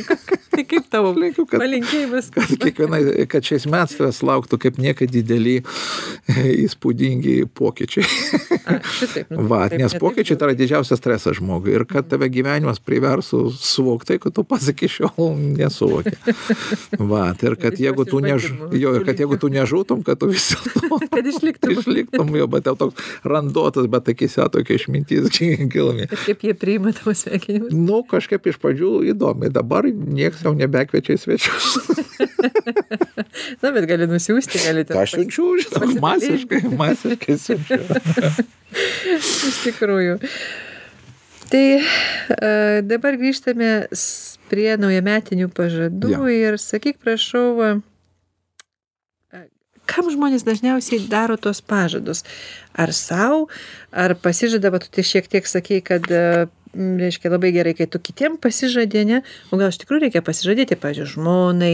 [0.50, 2.30] Tai kaip tavo Linkiu, kad- palinkėjimas?
[2.34, 5.58] kad kiekvienai, kad šiais metais tavęs lauktų kaip niekada dideli
[6.66, 8.06] įspūdingi pokyčiai.
[8.70, 9.30] A, šitaip.
[9.32, 12.28] nu, Va, taip, nes ne taip pokyčiai tai yra didžiausias stresas žmogui ir kad tave
[12.32, 16.14] gyvenimas priversų suvokti tai, kad tu pats iki šiol nesuvoki.
[16.98, 18.48] Va, tai ir kad jeigu tu, než...
[18.74, 21.72] jo, ir kad jeigu tu nežūtum, kad tu vis dėlto Kad išliktum.
[21.78, 25.30] išliktum, jo, bet jau toks randotas, bet akise tokia išmintis
[26.06, 27.74] Ir kaip jie priima tavo sveikinimus.
[27.76, 31.74] Nu, kažkaip iš pradžių įdomi, dabar nieks jau nebekviečia į svečius.
[33.62, 34.96] Na, bet gali nusiųsti, gali ten.
[35.00, 37.80] Aš siunčiu, žinok, masiškai, masiškai siunčiu.
[39.50, 40.18] Iš tikrųjų.
[41.50, 41.82] Tai e,
[42.86, 43.70] dabar grįžtame
[44.50, 46.26] prie naujametinių pažadų Jo.
[46.30, 47.80] ir sakyk, prašau,
[49.90, 52.22] kam žmonės dažniausiai daro tos pažadus?
[52.78, 53.48] Ar savo,
[53.90, 57.98] ar pasižada, va, tu tai šiek tiek sakei, kad e, reiškia labai gerai, kai tu
[58.02, 59.20] kitiem pasižadė, ne?
[59.50, 61.72] O gal iš tikrųjų reikia pasižadėti, pažiūrėjau, žmonai,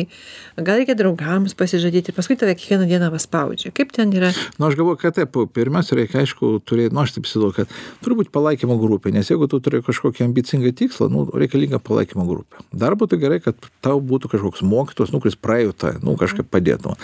[0.57, 3.73] gal reikia draugams pasižadėti ir paskui tave kiekvieną dieną paspaudžia.
[3.77, 4.33] Kaip ten yra?
[4.33, 7.75] Na, nu, aš galvoju, kad taip, pirmiausia, reikia, aišku, turėti, nu, aš taip įsivaizduoju, kad
[8.05, 12.65] turi būti palaikymo grupė, nes jeigu tu turi kažkokį ambicingą tikslą, nu, reikalinga palaikymo grupė.
[12.73, 16.97] Dar būtų gerai, kad tau būtų kažkoks mokytos, nu, kuris praėjo tą, nu, kažkaip padėtų.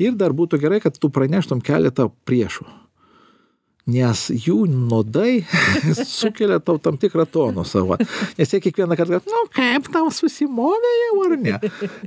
[0.00, 2.83] Ir dar būtų gerai, kad tu praneštum keletą priešų
[3.90, 5.42] nes jų nuodai
[6.08, 7.98] sukelia tau tam tikrą toną savo.
[8.38, 11.58] Nes jie kiekvieną kartą, nu kaip tau susimovė jau ar ne.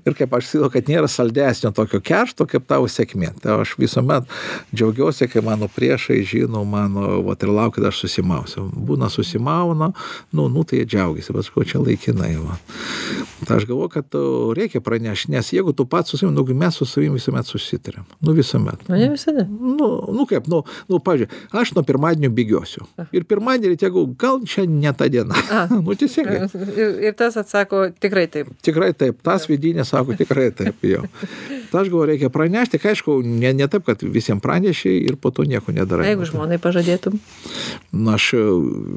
[0.02, 3.30] Ir kaip aš sakau, kad nėra saldesnio tokio keršto, kaip tavo sėkmė.
[3.44, 4.26] Tai aš visuomet
[4.74, 8.66] džiaugiuosi, kai mano priešai žino mano, va ir laukia, kad aš susimausiu.
[8.74, 9.92] Būna susimauna,
[10.34, 12.34] nu, nu tai jie džiaugiasi, bet ko čia laikinai.
[12.42, 12.58] Va.
[13.46, 14.18] Tai aš galvoju, kad
[14.58, 18.08] reikia pranešti, nes jeigu tu pats su savimi, nu, mes su savimi visuomet susitarėm.
[18.26, 18.88] Nu visuomet.
[18.90, 19.46] Nu, ne visada.
[19.48, 22.88] Nu, nu kaip, nu, nu pažiūrėjau, aš nuo pirmadienio bėgiosiu.
[23.16, 25.38] Ir pirmadienį tegu, gal čia ne ta diena.
[25.74, 26.48] nu, teisingai.
[26.72, 28.52] Ir, ir tas atsako tikrai taip.
[28.66, 31.06] Tikrai taip, tas vidinė sako tikrai taip jau.
[31.72, 35.32] Tai aš galvoju, reikia pranešti, kai aišku, ne, ne taip, kad visiems praneši ir po
[35.36, 36.08] to nieko nedarai.
[36.12, 37.18] Jeigu žmonai pažadėtum.
[37.92, 38.30] Na, aš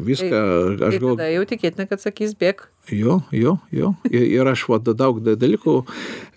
[0.06, 1.18] viską, tai, aš galvoju.
[1.18, 2.62] Tada jau tikėtina, kad sakys bėg.
[2.90, 3.92] Jo, jo, jo.
[4.10, 5.74] Ir, ir aš va, daug dalykų,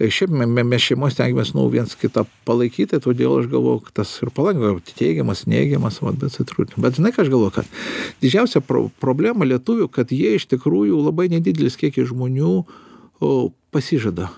[0.01, 4.75] šiaip mes šeimos tengiamės, nu, viens kitą palaikyti, todėl aš galvoju, kad tas ir palengva,
[4.93, 6.81] teigiamas, neigiamas, va, bet atsitrūkti.
[6.83, 7.73] Bet žinai, ką aš galvoju, kad
[8.21, 13.33] didžiausia pro problema lietuvių, kad jie iš tikrųjų labai nedidelis kiekis žmonių o,
[13.73, 14.29] pasižada.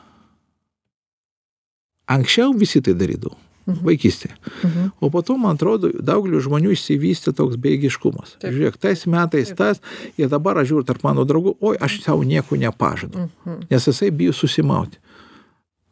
[2.07, 3.35] Anksčiau visi tai darydavo.
[3.65, 3.81] Mhm.
[3.81, 4.35] Vaikystėje.
[4.63, 4.89] Mhm.
[5.01, 8.35] O po to, man atrodo, daugeliu žmonių išsivystė toks beigiškumas.
[8.37, 8.53] Taip.
[8.53, 9.57] Žiūrėk, tais metais Taip.
[9.57, 9.81] tas,
[10.21, 13.25] ir dabar aš žiūriu tarp mano draugų, oi, aš savo nieko nepažadu.
[13.25, 13.65] Mhm.
[13.71, 15.01] Nes jisai bijo susimauti.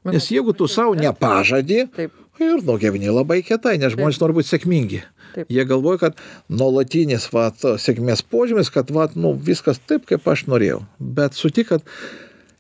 [0.06, 2.12] Nes jeigu tu savo nepažadi, Taip.
[2.40, 5.02] ir nugyveni labai kietai, nes žmonės nori būti sėkmingi.
[5.34, 5.50] Taip.
[5.50, 10.84] Jie galvoja, kad nuolatinis vat, sėkmės požymis, kad vat, nu, viskas taip, kaip aš norėjau.
[11.00, 11.82] Bet sutik, kad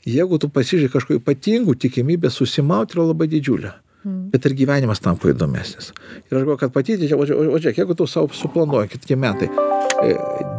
[0.07, 3.73] jeigu tu pasižiūrė kažko ypatingų, tikimybė susimauti yra labai didžiulė.
[4.03, 4.31] Mm.
[4.33, 5.93] Bet ir gyvenimas tampa įdomesnis.
[6.27, 9.47] Ir aš galvoju, kad pati, o, o, o žiūrėk, jeigu tu savo suplanuoji kitiem metai,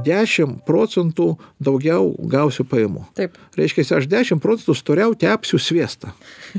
[0.07, 1.27] 10 e, procentų
[1.61, 3.05] daugiau gausiu pajamų.
[3.19, 3.37] Taip.
[3.59, 6.15] Reiškia, aš 10 procentų storiau tepsiu sviestą.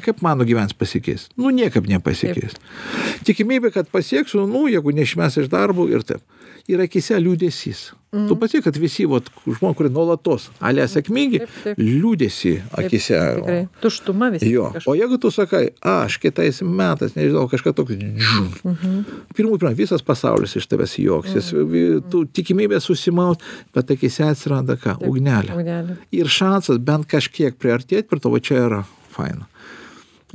[0.05, 1.25] Kaip mano gyvens pasikeis?
[1.39, 2.53] Nu, niekaip nepasikeis.
[2.53, 3.25] Taip.
[3.31, 6.21] Tikimybė, kad pasieksiu, nu, jeigu neišmes iš darbų ir taip.
[6.69, 7.95] Ir akise liūdėsys.
[8.15, 8.27] Mm.
[8.27, 11.41] Tu pati, kad visi vat, žmonės, kurie nuolatos, alė sėkmingi,
[11.75, 13.17] liūdėsi akise.
[13.41, 13.57] Tikrai.
[13.83, 14.51] Tuštuma visi.
[14.53, 14.69] Jo.
[14.71, 14.87] Kažkas.
[14.87, 19.03] O jeigu tu sakai, aš kitais metais, nežinau, kažką tokio, mm -hmm.
[19.35, 22.03] pirmų pirmą, visas pasaulis iš tavęs juoksis, mm -hmm.
[22.11, 23.43] tu tikimybė susimaut,
[23.75, 24.95] bet akise atsiranda ką?
[24.99, 25.51] Taip, ugnelė.
[25.51, 25.97] ugnelė.
[26.11, 29.45] Ir šansas bent kažkiek priartėti prie to, va čia yra faina.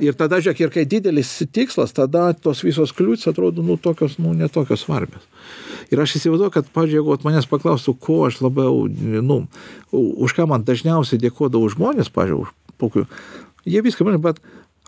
[0.00, 4.32] Ir tada, žiūrėk, ir kai didelis tikslas, tada tos visos kliūtis atrodo, nu, tokios, nu,
[4.36, 5.26] netokios svarbios.
[5.90, 8.86] Ir aš įsivaizduoju, kad, pažiūrėjau, jeigu manęs paklaustų, ko aš labiau,
[9.26, 9.42] nu,
[9.92, 12.48] už ką man dažniausiai dėkodavo žmonės, pažiūrėjau,
[12.80, 13.06] kokiu,
[13.68, 14.40] jie viską man, bet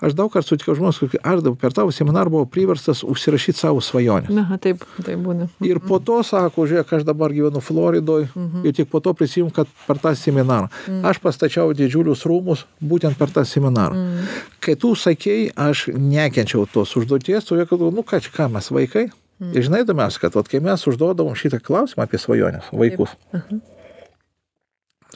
[0.03, 4.33] aš daug kartų sutikau žmonės, kad aš per tavo seminarą buvau priverstas užsirašyti savo svajonę.
[4.35, 5.49] Na, taip, taip būna.
[5.67, 8.67] Ir po to sako, žiūrėk, aš dabar gyvenu Floridoje mhm.
[8.67, 10.69] ir tik po to prisimenu, kad per tą seminarą.
[10.69, 11.01] Mhm.
[11.09, 13.97] Aš pastačiau didžiulius rūmus būtent per tą seminarą.
[13.97, 14.39] Mhm.
[14.63, 19.09] Kai tu sakei, aš nekenčiau tos užduoties, tu jau, nu ką, ką mes vaikai,
[19.43, 19.57] Mm.
[19.59, 23.15] Ir žinai įdomiausia, kad vat, kai mes užduodavom šitą klausimą apie svajonės vaikus,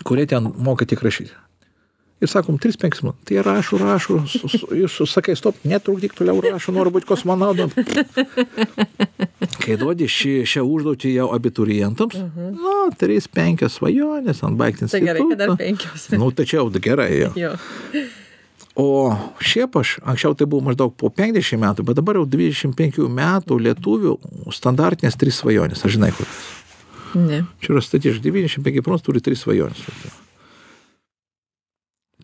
[0.07, 1.35] kurie ten moka tik rašyti.
[2.17, 3.25] Ir sakom, 3-5 minutės.
[3.29, 4.15] Tai rašo, rašo,
[4.73, 7.69] jūs sakai, stop, netrukdyk toliau rašo, noriu būti kosmonautu.
[9.63, 12.55] Kai duodi šį, šią užduotį jau abiturientams, uh -huh.
[12.57, 15.07] na, 3-5 svajonės, ant baigti institutą.
[15.07, 16.19] Tai gerai, kad dar 5.
[16.19, 17.33] Nu, tačiau gerai jau.
[17.37, 17.53] jo.
[18.77, 23.61] O šiaip aš, anksčiau tai buvo maždaug po 50 metų, bet dabar jau 25 metų
[23.61, 24.19] lietuvių
[24.53, 25.85] standartinės trys svajonės.
[25.85, 26.29] Aš žinai, kur.
[27.17, 27.45] Ne.
[27.61, 30.25] Čia yra statistiškai 95 procentų turi trys svajonės.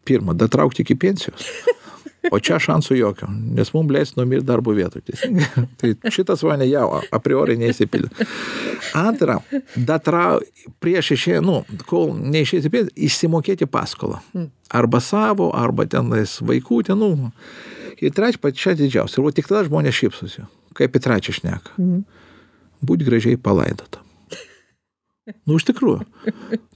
[0.04, 1.46] Pirma, datraukti iki pensijos.
[2.30, 5.02] O čia šansų jokio, nes mums leis numirti darbo vietoj.
[5.80, 8.26] tai šitas svajonė jau a priori neįsipildė.
[8.98, 9.40] Antra,
[9.74, 10.36] datra,
[10.82, 14.20] prieš išėjant, nu, kol neišėjai įsipildyti, išsimokėti paskolą.
[14.70, 17.32] Arba savo, arba tenais vaikų, ten, nu.
[18.02, 19.18] Ir trečia, pačia didžiausia.
[19.18, 20.46] Ir tik tada žmonės šypsosi,
[20.78, 21.74] kaip į trečią šneka.
[22.82, 24.02] Būti gražiai palaidota.
[25.46, 26.02] Nu, iš tikrųjų.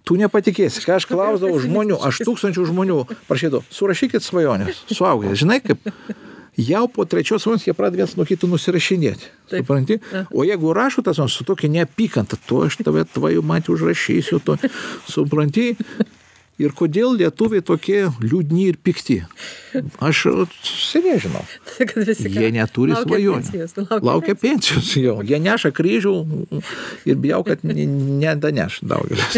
[0.07, 5.33] Tu nepatikėsi, ką aš klausdavau žmonių, aš tūkstančių žmonių prašydavau, surašykit svajonės, suaugę.
[5.35, 5.89] Žinai, kaip
[6.55, 9.33] jau po trečios svajonės jie pradeda vienas nuo kito nusirašinėti.
[9.51, 9.99] Supranti?
[10.31, 14.55] O jeigu rašo tas su tokia neapykanta, tu aš tave tvajų matį užrašysiu, tu
[15.11, 15.73] supranti.
[16.57, 19.19] Ir kodėl lietuviai tokie liūdni ir pikti?
[20.01, 20.23] Aš
[20.65, 21.43] seniai žinau.
[22.37, 23.41] Jie neturi laukia svajonių.
[23.43, 25.17] pensijos, laukia Laukia pensijos, jo.
[25.27, 26.15] Jie neša kryžių
[27.09, 29.37] ir bijau, kad nedaneš daugelis.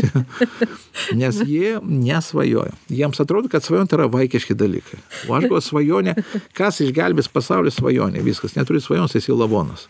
[1.19, 2.75] Nes jie nesvajoja.
[2.93, 5.01] Jiems atrodo, kad svajonė tai yra vaikiški dalykai.
[5.27, 6.15] O aš galvoju, svajonė,
[6.59, 8.55] kas išgelbės pasaulį svajonė, viskas.
[8.59, 9.89] Neturi svajonės, esi lavonas.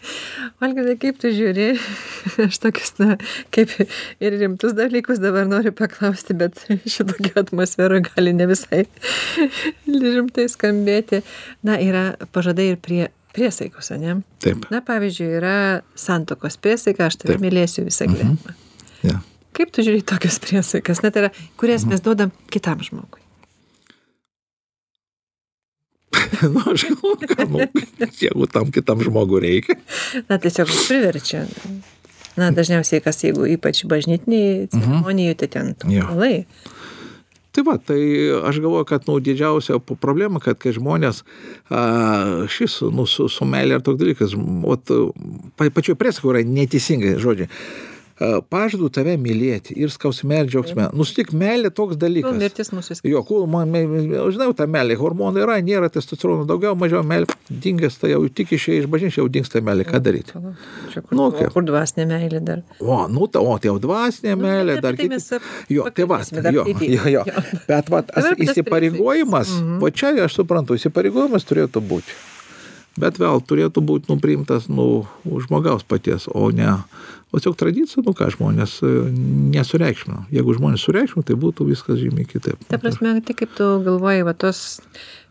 [0.63, 1.69] Valgydai, kaip tu žiūri,
[2.49, 3.19] aš tokius, na,
[3.55, 6.65] kaip ir rimtus dalykus dabar noriu paklausti, bet
[7.19, 8.85] šitokia atmosfera gali ne visai
[9.87, 11.23] rimtai skambėti.
[11.63, 14.21] Na, yra pažadai ir prie priesaikos, ne?
[14.43, 14.67] Taip.
[14.73, 15.57] Na, pavyzdžiui, yra
[15.99, 18.55] santokos priesaika, aš tave mylėsiu visą gyvenimą.
[19.07, 19.21] Ja.
[19.55, 23.23] Kaip tu žiūri tokias priesaikas, net yra, kurias mes duodam kitam žmogui?
[26.55, 27.63] nu, aš galvoju, kad, nu,
[28.21, 29.79] jeigu tam kitam žmogui reikia.
[30.29, 31.45] Na, tiesiog priverčia.
[32.39, 36.07] Na, dažniausiai, kas jeigu ypač bažnytiniai ceremonijų, tai ten Jo.
[36.11, 36.47] tolai.
[37.53, 38.01] Tai va, tai
[38.45, 41.23] aš galvoju, kad nu, didžiausia problema, kad kai žmonės
[41.73, 41.83] a,
[42.53, 44.35] šis, nu, su, su meilė ir toks dalykas,
[44.69, 44.93] ot,
[45.57, 47.49] pa, pačioj priesakoje yra neteisingai žodžiai.
[48.51, 50.89] Pažadu tave mylėti ir skausme ir džiaugsme.
[50.99, 52.35] Nustik meilė toks Kol dalykas.
[52.41, 53.13] mirtis mūsų skirtų.
[53.13, 53.71] Jo, kol man,
[54.35, 58.81] žinau, ta meilė, hormonai yra, nėra testosterono, daugiau, mažiau meilė, dingęs, tai jau tik išėjai
[58.83, 60.35] iš bažnyčios, jau dingsta meilė, ką daryti?
[60.93, 61.53] Čia kur, Nu, nu, kaip?
[61.55, 62.65] kur dvasinė meilė dar.
[62.83, 65.39] O, nu, ta, o, tai jau dvasinė Nu, meilė, bet dar kiti.
[65.79, 66.19] Jo, tai va,
[66.53, 67.23] jo, jo, jo.
[67.71, 68.03] Bet va,
[68.49, 69.79] įsipareigojimas, Mhm.
[69.83, 72.19] va čia aš suprantu, įsipareigojimas turėtų būti.
[72.99, 74.11] Bet vėl turėtų būti
[74.75, 74.89] nu,
[75.25, 76.73] už žmogaus paties, o ne,
[77.31, 78.93] o tiesiog tradicija, nu ką žmonės e,
[79.55, 80.27] nesureikšmino.
[80.35, 82.59] Jeigu žmonės sureikšmino, tai būtų viskas žymiai kitaip.
[82.71, 84.81] Ta prasme, tai kaip tu galvoji, va tos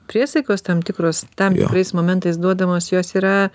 [0.07, 1.67] priesaikos tam tikros, tam Jo.
[1.67, 3.49] tikrais momentais duodamos, jos yra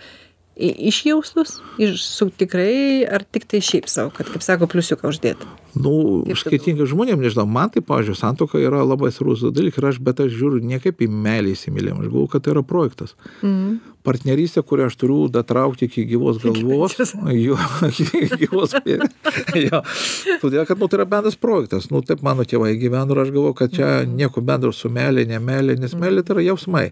[0.56, 5.48] išjaustus, iš, su tikrai, ar tik tai šiaip savo, kad, kaip sako, pliusiuką uždėti.
[5.72, 10.20] Nu, skirtingiem žmonėm, nežinau, man tai, pavyzdžiui, santoka yra labai svarbus dalykas, ir aš, bet
[10.20, 13.16] aš žiūriu ne kaip į meilę įsimylėjimą, aš galvoju, kad tai yra projektas.
[13.40, 13.80] Mhm.
[14.02, 16.96] Partnerystė, kurią aš turiu datraukti iki gyvos galvos.
[17.46, 17.56] jo,
[18.40, 18.74] gyvos
[19.68, 19.82] jo.
[20.42, 21.86] Todėl, kad nu, tai yra bendras projektas.
[21.94, 25.38] Nu, taip mano tėvai gyveno ir aš galvoju, kad čia nieko bendro su meilė, ne
[25.38, 26.88] meilė, nes meilė tai yra jausmai.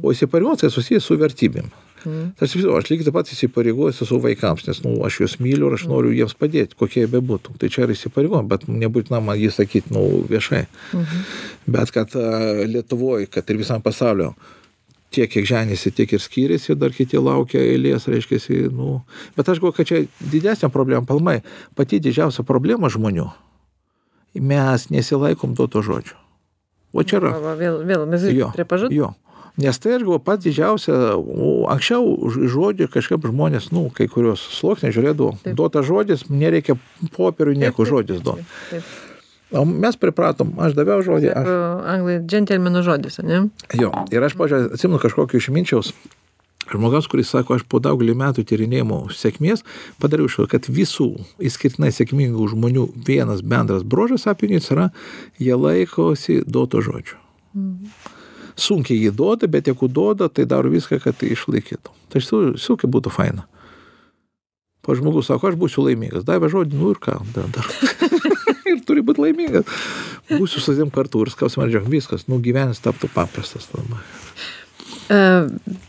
[0.00, 1.68] O įsipareigojimas tai susijęs su vertybėm.
[2.04, 5.70] Tai aš, aš lygiai taip pat įsipareigoju su savo vaikams, nes nu, aš juos myliu
[5.70, 7.56] ir aš noriu jiems padėti, kokie jie bebūtų.
[7.60, 10.64] Tai čia yra įsipareigojimas, bet nebūtina man jį sakyti nu, viešai.
[11.66, 14.32] Bet kad a, Lietuvoje, kad ir visam pasaulio,
[15.14, 18.40] tiek, kiek ženėsi, tiek ir skyrėsi, dar kiti laukia eilės, reiškia,
[18.74, 19.02] nu.
[19.36, 21.40] Bet aš galvoju, kad čia didesnė problema, palmai,
[21.78, 23.28] pati didžiausia problema žmonių.
[24.34, 26.18] Mes nesilaikom duoto žodžio.
[26.94, 27.30] O čia yra.
[27.34, 28.94] Va, va, vėl, vėl, mes Jo, prie pažadų.
[28.94, 29.14] jo.
[29.56, 34.94] Nes tai aš galvoju, pats didžiausia, o, anksčiau žodį kažkaip žmonės, nu, kai kurios sluoksniai
[34.94, 35.54] žiūrėdavo, Taip.
[35.60, 36.74] duota žodis, nereikia
[37.14, 38.42] popierių nieko žodis duoti.
[39.54, 41.50] O mes pripratom, aš daviau žodį, aš
[41.86, 43.44] Anglai, džentelmenų žodis, ne?
[43.78, 45.92] Jo, ir aš, pažiūrėjau, atsimenu kažkokio išminčiaus
[46.72, 49.62] žmogaus, kuris sako, aš po daugelį metų tyrinėjimo sėkmės
[50.02, 51.10] padariau išvadą, kad visų
[51.44, 54.90] išskirtinai sėkmingų žmonių vienas bendras brožas apie jais yra,
[55.38, 57.20] jie laikosi duoto žodžio.
[58.54, 61.94] Sunkiai jį duoda, bet jeigu duoda, tai daro viską, kad tai išlaikytų.
[62.12, 63.48] Tai iš tiesų, kaip būtų faina.
[64.84, 66.26] Pa žmogus sako, aš būsiu laimingas.
[66.28, 67.48] Davė žodį, nu ir ką, dar.
[67.54, 67.70] dar.
[68.70, 69.64] ir turi būti laimingas.
[70.28, 72.28] Būsiu su savim kartu ir skausmą džiaugti viskas.
[72.28, 73.70] Nu, gyvenis taptų paprastas.
[75.08, 75.20] E,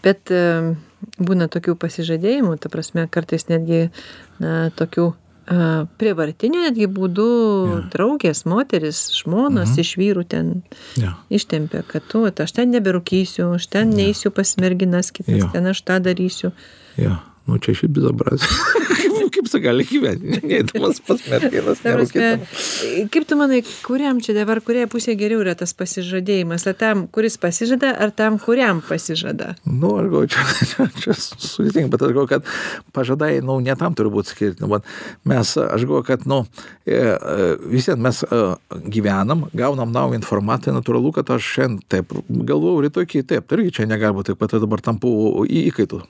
[0.04, 0.75] Bet e,
[1.19, 3.89] būna tokių pasižadėjimų, ta prasme, kartais netgi
[4.39, 5.12] na, tokių
[5.47, 7.27] e, prievartinių netgi būdų
[7.93, 10.51] draugės, moteris, žmonos iš vyrų ten
[11.29, 15.49] ištempia, kad tu, vat, aš ten neberūkysiu, aš ten neįsiu pas merginas kitas, Jo.
[15.53, 16.51] ten aš tą darysiu.
[16.97, 17.19] Ja.
[17.45, 17.84] Nu, čia iš
[19.25, 19.35] bizabrazija.
[19.35, 20.41] kaip tai gali gyventi?
[20.45, 21.81] Neįdamas pas merginas,
[23.11, 26.65] kaip tu manai, kuriam čia dabar, kurie pusė geriau yra tas pasižadėjimas?
[26.67, 29.55] Ar tam, kuris pasižada, ar tam, kuriam pasižada?
[29.65, 32.49] Nu, aš galvoju, čia, čia, čia sudėtinga, bet aš galvoju, kad
[32.95, 34.63] pažadai, nu, ne tam turi būti skirti.
[34.63, 34.81] Nu,
[35.27, 36.43] mes, aš galvoju, kad, nu,
[36.85, 38.43] e, e, vis vien mes e,
[38.93, 43.47] gyvenam, gaunam naują informaciją, natūralu, kad aš šiandien taip galvoju, rytoj kitaip.
[43.47, 45.09] Tai irgi čia negali būti taip, aš dabar tampu
[45.45, 46.03] įkaitų.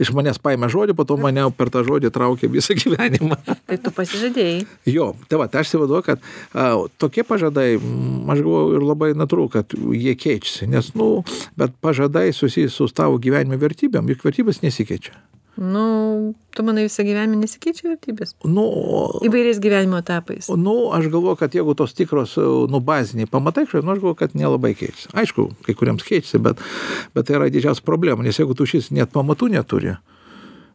[0.00, 3.38] Iš manęs paėmė žodį, po to mane per tą žodį traukė visą gyvenimą.
[3.44, 4.64] Tai tu pasižadėjai.
[4.90, 6.66] Jo, tai va, tai aš įsivaizduoju, kad a,
[7.00, 11.08] tokie pažadai, mm, aš galvoju, ir labai natūralu, kad jie keičiasi, nes, nu,
[11.60, 15.16] bet pažadai susijęs su tavo gyvenimo vertybėm, juk vertybės nesikeičia.
[15.56, 18.32] Nu, tu manai visą gyvenimą nesikeičia vertybės?
[18.42, 18.64] Nu,
[19.22, 20.48] Įvairiais gyvenimo etapais.
[20.50, 22.34] nu, aš galvoju, kad jeigu tos tikros,
[22.70, 25.12] nu, baziniai pamatai, kažkaip, nu, aš galvoju, kad nelabai keičiasi.
[25.14, 26.58] Aišku, kai kuriems keičiasi, bet,
[27.14, 29.94] bet tai yra didžiausia problema, nes jeigu tu šis net pamatų neturi,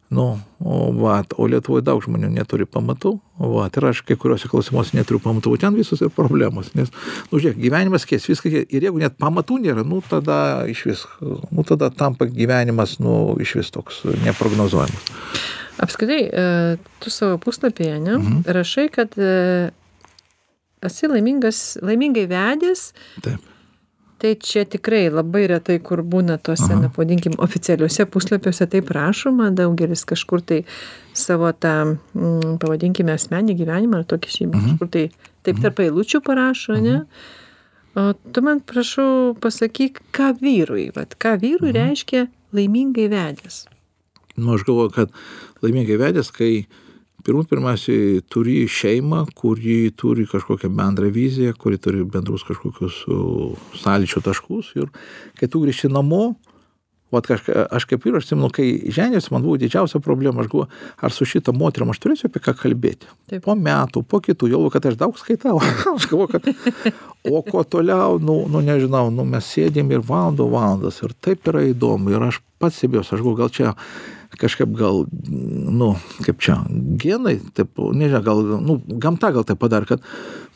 [0.09, 4.49] Nu, o, va, o Lietuvoje daug žmonių neturi pamatų, o, va, ir aš kai kuriuose
[4.49, 6.89] klausimuose neturiu pamatų, ten visos ir problemos, nes,
[7.29, 11.61] nu, žiūrėk, gyvenimas keis, viską, ir jeigu net pamatų nėra, nu, tada iš vis, nu,
[11.61, 15.13] tada tampa gyvenimas, nu, iš vis toks neprognozuojamas.
[15.79, 16.47] Apskritai, e,
[16.99, 18.41] tu savo puslapyje, ne, mhm.
[18.57, 19.69] rašai, kad e,
[20.89, 22.89] esi laimingas, laimingai vedęs.
[23.21, 23.45] Taip
[24.19, 29.49] tai čia tikrai labai retai kur būna tuose na pavadinkim oficialiuose puslapiuose taip rašoma.
[29.55, 30.61] Daugelis kažkur tai
[31.15, 34.65] savo tą mm, pavadinkime asmeninį gyvenimą ar tokį šiaip Mhm.
[34.69, 35.05] kažkur tai
[35.43, 36.97] taip tarp eilučių parašo ane
[37.95, 43.65] o tu man prašau pasakyk ką vyrui vat ką vyrui reiškia laimingai vedęs?
[44.37, 45.09] Nu, aš galvoju, kad
[45.63, 46.65] laimingai vedęs, kai
[47.25, 53.01] pirmų pirmiausiai turi šeimą, kuri turi kažkokią bendrą viziją, kuri turi bendrus kažkokius
[53.81, 54.91] sąlyčio taškus ir
[55.39, 56.35] kai tu grįžti namo,
[57.09, 60.67] Vat kažka, aš kaip ir aš atsimenu, kai ženėsi, man buvo didžiausia problema, aš galvoju,
[61.01, 63.09] ar su šitą moterim aš turėsiu apie ką kalbėti.
[63.31, 63.41] Taip.
[63.47, 65.57] Po metų, po kitų, jau kad aš daug skaitau.
[65.95, 66.51] aš galvoju, kad...
[67.29, 71.65] O ko toliau, nu, nu nežinau, nu mes sėdėm ir valandų valandas ir taip yra
[71.71, 73.73] įdomu ir aš pats stebėjausi, aš galvoju, gal čia
[74.37, 75.05] kažkaip gal,
[75.79, 75.93] nu,
[76.25, 76.59] kaip čia,
[77.01, 80.05] genai, taip, nežinau, gal, nu, gamta gal tai padarė, kad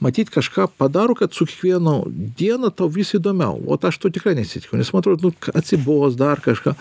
[0.04, 1.96] matyt kažką padaro, kad su kiekvienu
[2.38, 3.58] dieną tau vis įdomiau.
[3.66, 6.76] O aš to tikrai nesitikiu, nes man atrodo, nu, atsibos dar kažką.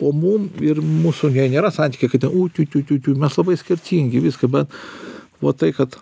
[0.00, 3.58] O mum ir mūsų nėra santykiai, kad ten, u, tiu, tiu, tiu, tiu, mes labai
[3.60, 4.78] skirtingi viską, bet
[5.42, 6.00] o tai, kad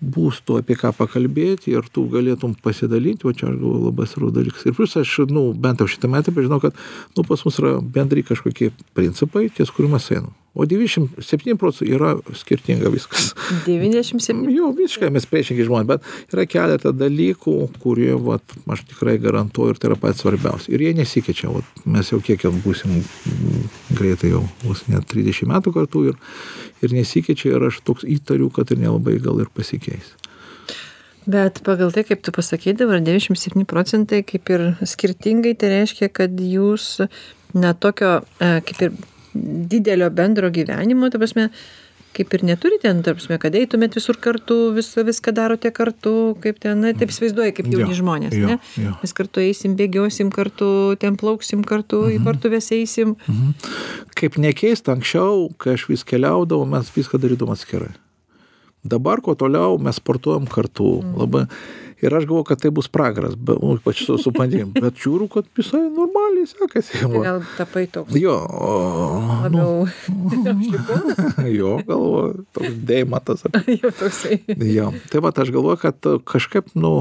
[0.00, 4.36] bus tu apie ką pakalbėti ir tu galėtum pasidalinti, o čia aš galvoju labai svarbus
[4.38, 4.66] dalykas.
[4.66, 6.76] Ir plus aš, nu, bent jau šitą metą žinau, kad,
[7.16, 10.32] nu, pas mus yra bendri kažkokie principai, ties kurių mes einam.
[10.50, 13.28] O 97 procentų yra skirtinga viskas.
[13.68, 19.76] 97 Jo, visiškai mes priešingi žmonės, bet yra keletą dalykų, kurie, vat, aš tikrai garantuoju,
[19.76, 20.72] ir tai yra pats svarbiausia.
[20.74, 21.52] Ir jie nesikeičia.
[21.54, 22.98] Vat, mes jau kiek jau būsim
[23.94, 26.18] greitai jau, bus net 30 metų kartu ir,
[26.84, 30.14] ir nesikeičia ir aš toks įtariu, kad ir nelabai gal ir pasikeis.
[31.30, 36.32] Bet pagal tai, kaip tu pasakei, dabar 97 procentai kaip ir skirtingai, tai reiškia, kad
[36.40, 37.02] jūs
[37.54, 38.94] na tokio e, kaip ir
[39.34, 41.50] didelio bendro gyvenimo, ta prasme,
[42.16, 46.58] kaip ir neturite, nu, ta prasme, kad eitumėt visur kartu, visą, viską darote kartu, kaip
[46.62, 48.58] ten, na, taip įsivaizduoju, kaip jauni žmonės, ne?
[49.00, 53.16] Mes kartu eisim, bėgiosim kartu, ten plauksim kartu, į partuves eisim.
[53.30, 53.54] Mhm.
[54.20, 57.92] Kaip nekeista, anksčiau, kai aš vis keliaudavau, mes viską darydavom atskirai.
[58.80, 61.00] Dabar, kuo toliau, mes sportuojam kartu.
[61.16, 61.44] Labai.
[62.00, 64.68] Ir aš galvoju, kad tai bus pragaras, be, nu, ypač su, su pandemija.
[64.86, 67.00] Bet žiūriu, kad visai normaliai sekasi.
[67.02, 68.74] Tai gal tapai toks Jo, o,
[69.52, 69.66] nu,
[70.30, 73.44] labiau, jo, galvoju, toks deimatas.
[73.68, 74.40] jau toksai.
[74.70, 76.94] Jo, tai va, aš galvoju, kad kažkaip, nu,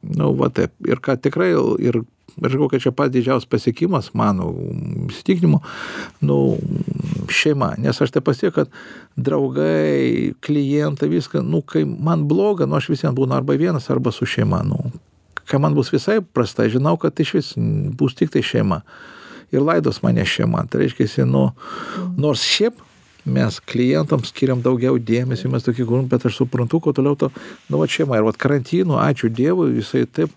[0.00, 0.74] nu, va taip.
[0.88, 2.02] Ir kad tikrai, ir
[2.40, 4.50] aš galvoju, kad čia pats didžiausias pasiekimas, mano
[5.10, 5.60] įsitikinimu,
[6.24, 6.38] nu,
[7.32, 7.74] šeima.
[7.82, 8.72] Nes aš tai pasiekiu, kad
[9.16, 14.28] draugai, klientai, viską, nu, kai man bloga, nu, aš visiems būnu arba vienas, arba su
[14.28, 14.62] šeima.
[14.66, 14.80] Nu,
[15.48, 17.52] kai man bus visai prastai, žinau, kad iš vis
[17.98, 18.82] bus tik tai šeima.
[19.52, 20.64] Ir laidos mane šeima.
[20.70, 21.50] Tai reiškia, nu,
[22.16, 22.80] nors šiaip
[23.24, 27.30] mes klientams skiriam daugiau dėmesio, mes tokį gūrum, bet aš suprantu, ko toliau to,
[27.70, 28.18] nu, va šeima.
[28.18, 30.34] Ir va karantinu, ačiū Dievui, jisai taip,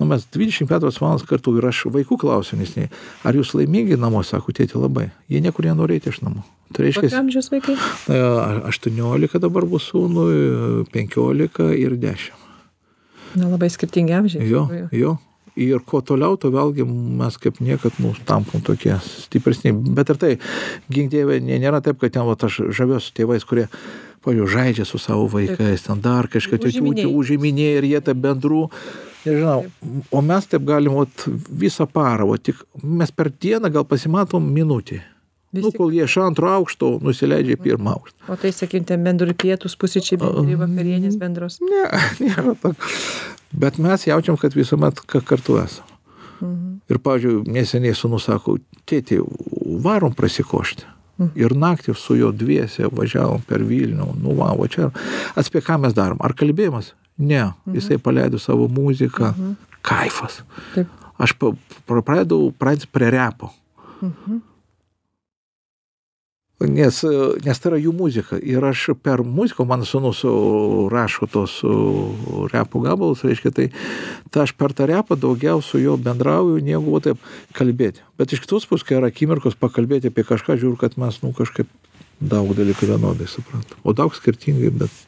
[0.00, 2.88] nu, mes 24 valandas kartu ir aš vaikų klausiu, nes ne,
[3.26, 5.10] ar jūs laimingi namuose, sako, tėti labai.
[5.32, 6.44] Jie niekur nenori eiti iš namų.
[6.72, 7.74] Tai reiškia, amžiaus vaikai?
[8.08, 8.20] e,
[8.70, 12.40] 18 dabar bus sūnui, 15 ir 10.
[13.36, 14.48] Na, labai skirtingi amžiai.
[14.48, 15.16] Jo, jo.
[15.56, 19.72] Ir kuo toliau, to vėlgi mes kaip niekad nu, tampam tokie stipresni.
[19.74, 20.30] Bet ir tai,
[20.88, 23.66] gink dievė, nė- nėra taip, kad ten va, aš žaviuosi tėvais, kurie,
[24.24, 26.56] pavyzdžiui, žaidžia su savo vaikais, ten dar kažką
[27.12, 27.12] Užiminėja.
[27.82, 28.70] ir jie tą bendrų.
[29.26, 29.66] Nežinau,
[30.10, 35.02] o mes taip galim vat, visą parą, o tik mes per dieną gal pasimatom minutį.
[35.52, 38.28] Vis Nu, kol jie iš antro aukšto nusileidžia į pirmą aukštą.
[38.32, 41.58] O tai, sakykim, ten bendrų pietus, pusryčiai, bendri vakarienės bendros.
[41.60, 41.82] Ne,
[42.24, 42.72] nėra to.
[43.52, 45.88] Bet mes jaučiam, kad visuomet ka- kartu esame.
[46.40, 46.70] Mhm.
[46.90, 48.56] Ir, pavyzdžiui, neseniai sunus sako,
[48.88, 49.20] tėti,
[49.84, 50.88] varom prasikošti.
[51.38, 54.88] Ir naktį su juo dviese važiavom per Vilnių, nu va, o čia.
[55.38, 56.18] Atspėk, ką mes darom.
[56.24, 56.94] Ar kalbėjimas?
[57.22, 59.30] Ne, jisai paleido savo muziką.
[59.86, 60.40] Kaifas.
[60.74, 60.88] Taip.
[61.22, 61.36] Aš
[61.86, 63.52] pradėjau prie repo.
[64.00, 64.40] Mhm.
[66.68, 66.98] Nes,
[67.42, 68.36] nes tai yra jų muzika.
[68.38, 70.22] Ir aš per muziką, mano sunus
[70.92, 71.58] rašo tos
[72.52, 73.68] repo gabalus, reiškia, tai,
[74.30, 77.22] tai aš per tą repą daugiau su juo bendrauju, negu taip
[77.56, 78.04] kalbėti.
[78.20, 81.70] Bet iš kitos pusės, kai yra akimirkos pakalbėti apie kažką, žiūriu, kad mes, nu, kažkaip
[82.22, 83.78] daug dalykų vienodai suprantam.
[83.82, 85.02] O daug skirtingai, bet...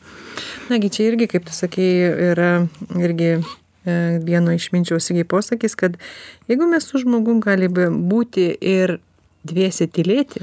[0.70, 2.50] Nagi, čia irgi, kaip tu sakei, yra
[2.98, 3.40] irgi e,
[4.24, 5.98] vieno išminčiaus irgi posakis, kad
[6.50, 8.98] jeigu mes su žmogum galime būti ir
[9.46, 10.42] dviesi tylėti,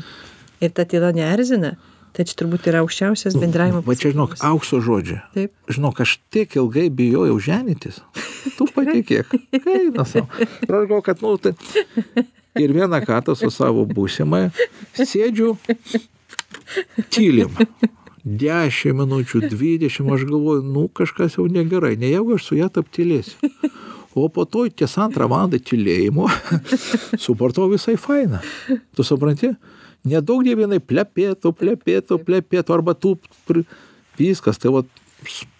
[0.61, 1.75] ir ta tyla neerzina,
[2.15, 5.21] tai čia turbūt yra aukščiausias bendravimo Va čia, žinok, aukso žodžiai.
[5.35, 5.53] Taip.
[5.71, 8.01] Žinok, aš tiek ilgai bijojau ženytis.
[8.57, 9.35] Tu patikėk.
[9.61, 10.27] Eina savo.
[10.41, 11.55] Ir aš galvoju, kad, nu, tai...
[12.59, 14.49] Ir vieną kartą su savo būsimai
[14.97, 15.53] sėdžiu
[17.13, 17.55] tylim.
[18.25, 23.51] 10 minučių, 20, aš galvoju, nu kažkas jau negerai, ne jeigu aš su ją taptilėsiu.
[24.13, 26.27] O po to ties antrą valandą tylėjimo
[27.25, 28.41] supratau visai fainą.
[28.95, 29.53] Tu supranti?
[30.07, 33.61] Nedaug die vienai plepėtų, plepėtų, plepėtų, arba tu pr...
[34.17, 34.81] viskas, tai va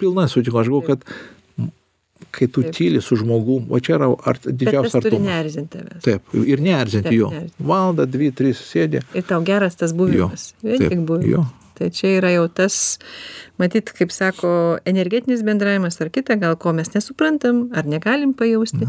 [0.02, 1.06] pilnai sutinku, aš galvoju, kad
[2.32, 5.26] kai tu tyli su žmogum, o čia yra ar, didžiausias artumas.
[5.28, 6.04] neerzinti tavęs.
[6.06, 7.32] Taip, ir neerzinti Taip, jo.
[7.60, 9.02] Valandą, dvi, trys sėdė.
[9.18, 10.52] Ir tau geras tas buvimas.
[10.62, 11.34] Jo, Vien taip, tik buvimas.
[11.34, 11.48] jo.
[11.82, 12.78] Tai čia yra jau tas,
[13.62, 14.52] matyt, kaip sako,
[14.86, 18.86] energetinis bendravimas ar kita, gal ko mes nesuprantam, ar negalim pajausti.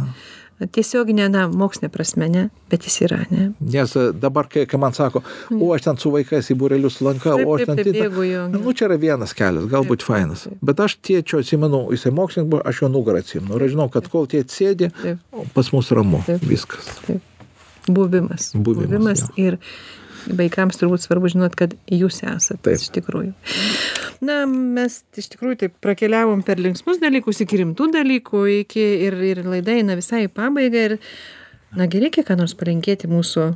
[0.71, 2.43] Tiesioginė, na, mokslinė prasme, ne,
[2.73, 3.49] bet jis yra, ne.
[3.61, 5.23] Nes e, dabar, kai, kai man sako,
[5.57, 7.99] o aš ten su vaikais į būrelius lankau, Taip, o aš taip, ten...
[7.99, 8.21] taip,
[8.53, 10.47] Nu, čia yra vienas kelias, galbūt fainas.
[10.49, 10.61] taip.
[10.71, 13.57] Bet aš tėčio atsimenu, jisai mokslininkas buvo, aš jo nugarą atsimenu.
[13.59, 15.21] Ir aš žinau, kad kol tėtis sėdi, Taip.
[15.57, 16.23] pas mus ramu.
[16.29, 16.47] Taip.
[16.47, 16.89] Viskas.
[17.07, 17.23] Taip.
[17.89, 18.53] Buvimas.
[18.55, 19.49] Buvimas, jo.
[19.49, 19.59] ir
[20.39, 22.79] vaikams turbūt svarbu žinot, kad jūs esate Taip.
[22.79, 23.33] iš tikrųjų.
[24.23, 29.43] Na, mes iš tikrųjų taip prakeliavom per linksmus dalykus iki rimtų dalykų, iki ir, ir
[29.43, 30.87] laida eina visai į pabaigą.
[30.87, 30.97] Ir,
[31.75, 33.51] na, gerai, reikia ką nors palinkėti mūsų,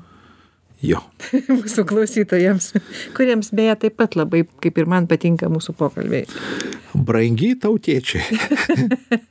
[0.84, 1.00] Jo.
[1.56, 2.72] mūsų klausytojams,
[3.16, 6.26] kuriems beje taip pat labai, kaip ir man patinka mūsų pokalbiai.
[6.92, 8.24] Brangiai tautiečiai.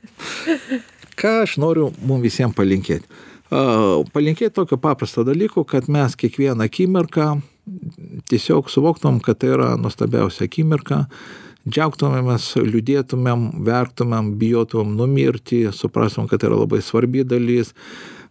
[1.20, 3.06] Ką aš noriu mums visiems palinkėti?
[4.12, 7.28] Palinkėti tokio paprasto dalyko, kad mes kiekvieną akimirką
[8.30, 11.04] tiesiog suvoktum, kad tai yra nuostabiausia akimirka,
[11.66, 17.74] džiaugtumėmės, liūdėtumėm, verktumėm, bijotumėm numirti, suprastum, kad tai yra labai svarbi dalis.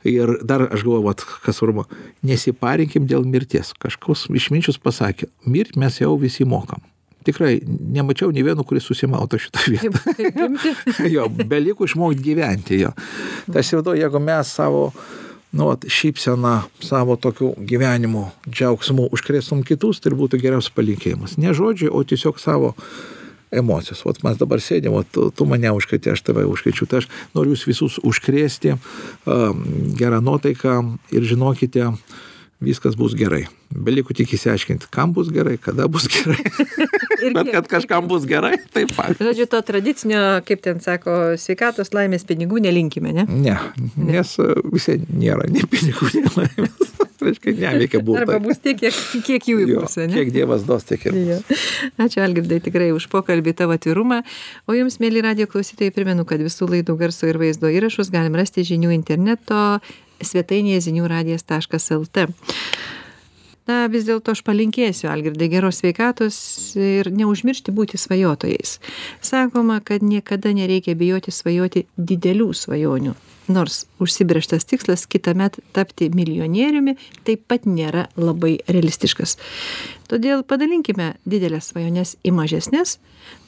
[0.06, 1.88] Ir dar aš galvoju, vat, kas svarbu,
[2.30, 3.74] nesiparinkim dėl mirties.
[3.82, 6.84] Kažkas išminčius pasakė, mirti mes jau visi mokam.
[7.26, 10.14] Tikrai nemačiau nei vieno, kuris susimauto šitą vietą.
[11.16, 12.92] Jo, beliko išmokti gyventi jo.
[13.50, 14.84] Tai įsivaizduoju, jeigu mes savo
[15.56, 21.38] nu, vat, šypseną, savo tokiu gyvenimu, džiaugsmu užkrėstum kitus, tai būtų geriausias palinkėjimas.
[21.40, 22.74] Ne žodžiai, o tiesiog savo
[23.56, 24.04] emocijos.
[24.06, 26.88] Vat mes dabar sėdėm, vat, tu, tu mane užkrėtė, aš tave užkrėčiu.
[26.92, 29.64] Tai aš noriu jūs visus užkrėsti um,
[29.96, 30.76] gerą nuotaiką
[31.16, 31.94] ir žinokite,
[32.66, 33.46] viskas bus gerai.
[33.76, 36.40] Beliko tik įsiaiškinti, kam bus gerai, kada bus gerai.
[37.26, 39.16] Ir Bet kad kažkam bus gerai, taip pat.
[39.22, 43.26] Žodžiu, to tradicinio, kaip ten sako, sveikatos laimės pinigų nelinkime, ne?
[43.32, 43.56] Ne,
[44.12, 46.92] nes e, visi nėra nei pinigų, nei laimės.
[47.26, 48.42] Reiškia, neveikia Arba būtų.
[48.44, 50.12] bus tiek, kiek, kiek jų Jo, bus, ne?
[50.14, 51.16] kiek Dievas dos, tiek ir.
[51.32, 51.38] Jo.
[52.06, 54.20] Ačiū Algirdai tikrai už pokalbį tavo atvirumą.
[54.70, 58.68] O jums, mėly radio klausytojai, primenu, kad visų laidų garso ir vaizdo įrašus galim rasti
[58.68, 59.80] žinių interneto
[60.24, 62.28] svetainėje ziniųradijas.lt.
[63.66, 66.36] Na, vis dėlto aš palinkėsiu, Algirdai, geros sveikatos
[66.78, 68.78] ir neužmiršti būti svajotojais.
[69.26, 73.16] Sakoma, kad niekada nereikia bijoti svajoti didelių svajonių.
[73.50, 76.96] Nors užsibrieštas tikslas kitą metą tapti milijonieriumi
[77.26, 79.38] taip pat nėra labai realistiškas.
[80.10, 83.00] Todėl padalinkime didelės svajones į mažesnės.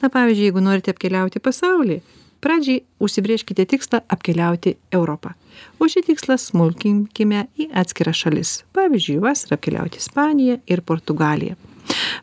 [0.02, 2.00] Na, pavyzdžiui, jeigu norite apkeliauti pasaulį,
[2.40, 5.34] pradžiai užsibrieškite tikslą apkeliauti Europą.
[5.78, 8.54] O šį tikslą smulkinkime į atskiras šalis.
[8.76, 11.58] Pavyzdžiui, vasarą apkeliauti Ispaniją ir Portugaliją.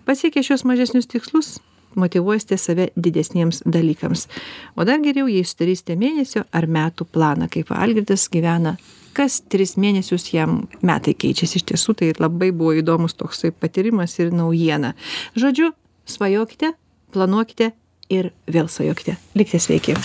[0.05, 1.55] Pasiekę šios mažesnius tikslus,
[1.95, 4.27] motivuosite save didesniems dalykams.
[4.75, 8.75] O dar geriau, jei sudarysite mėnesio ar metų planą, kaip Algirdas gyvena.
[9.15, 14.33] Kas tris mėnesius jam metai keičiasi iš tiesų, tai labai buvo įdomus toksai patyrimas ir
[14.35, 14.91] naujiena.
[15.39, 15.71] Žodžiu,
[16.05, 16.73] svajokite,
[17.15, 17.71] planuokite
[18.09, 19.17] ir vėl svajokite.
[19.37, 19.97] Likite sveiki.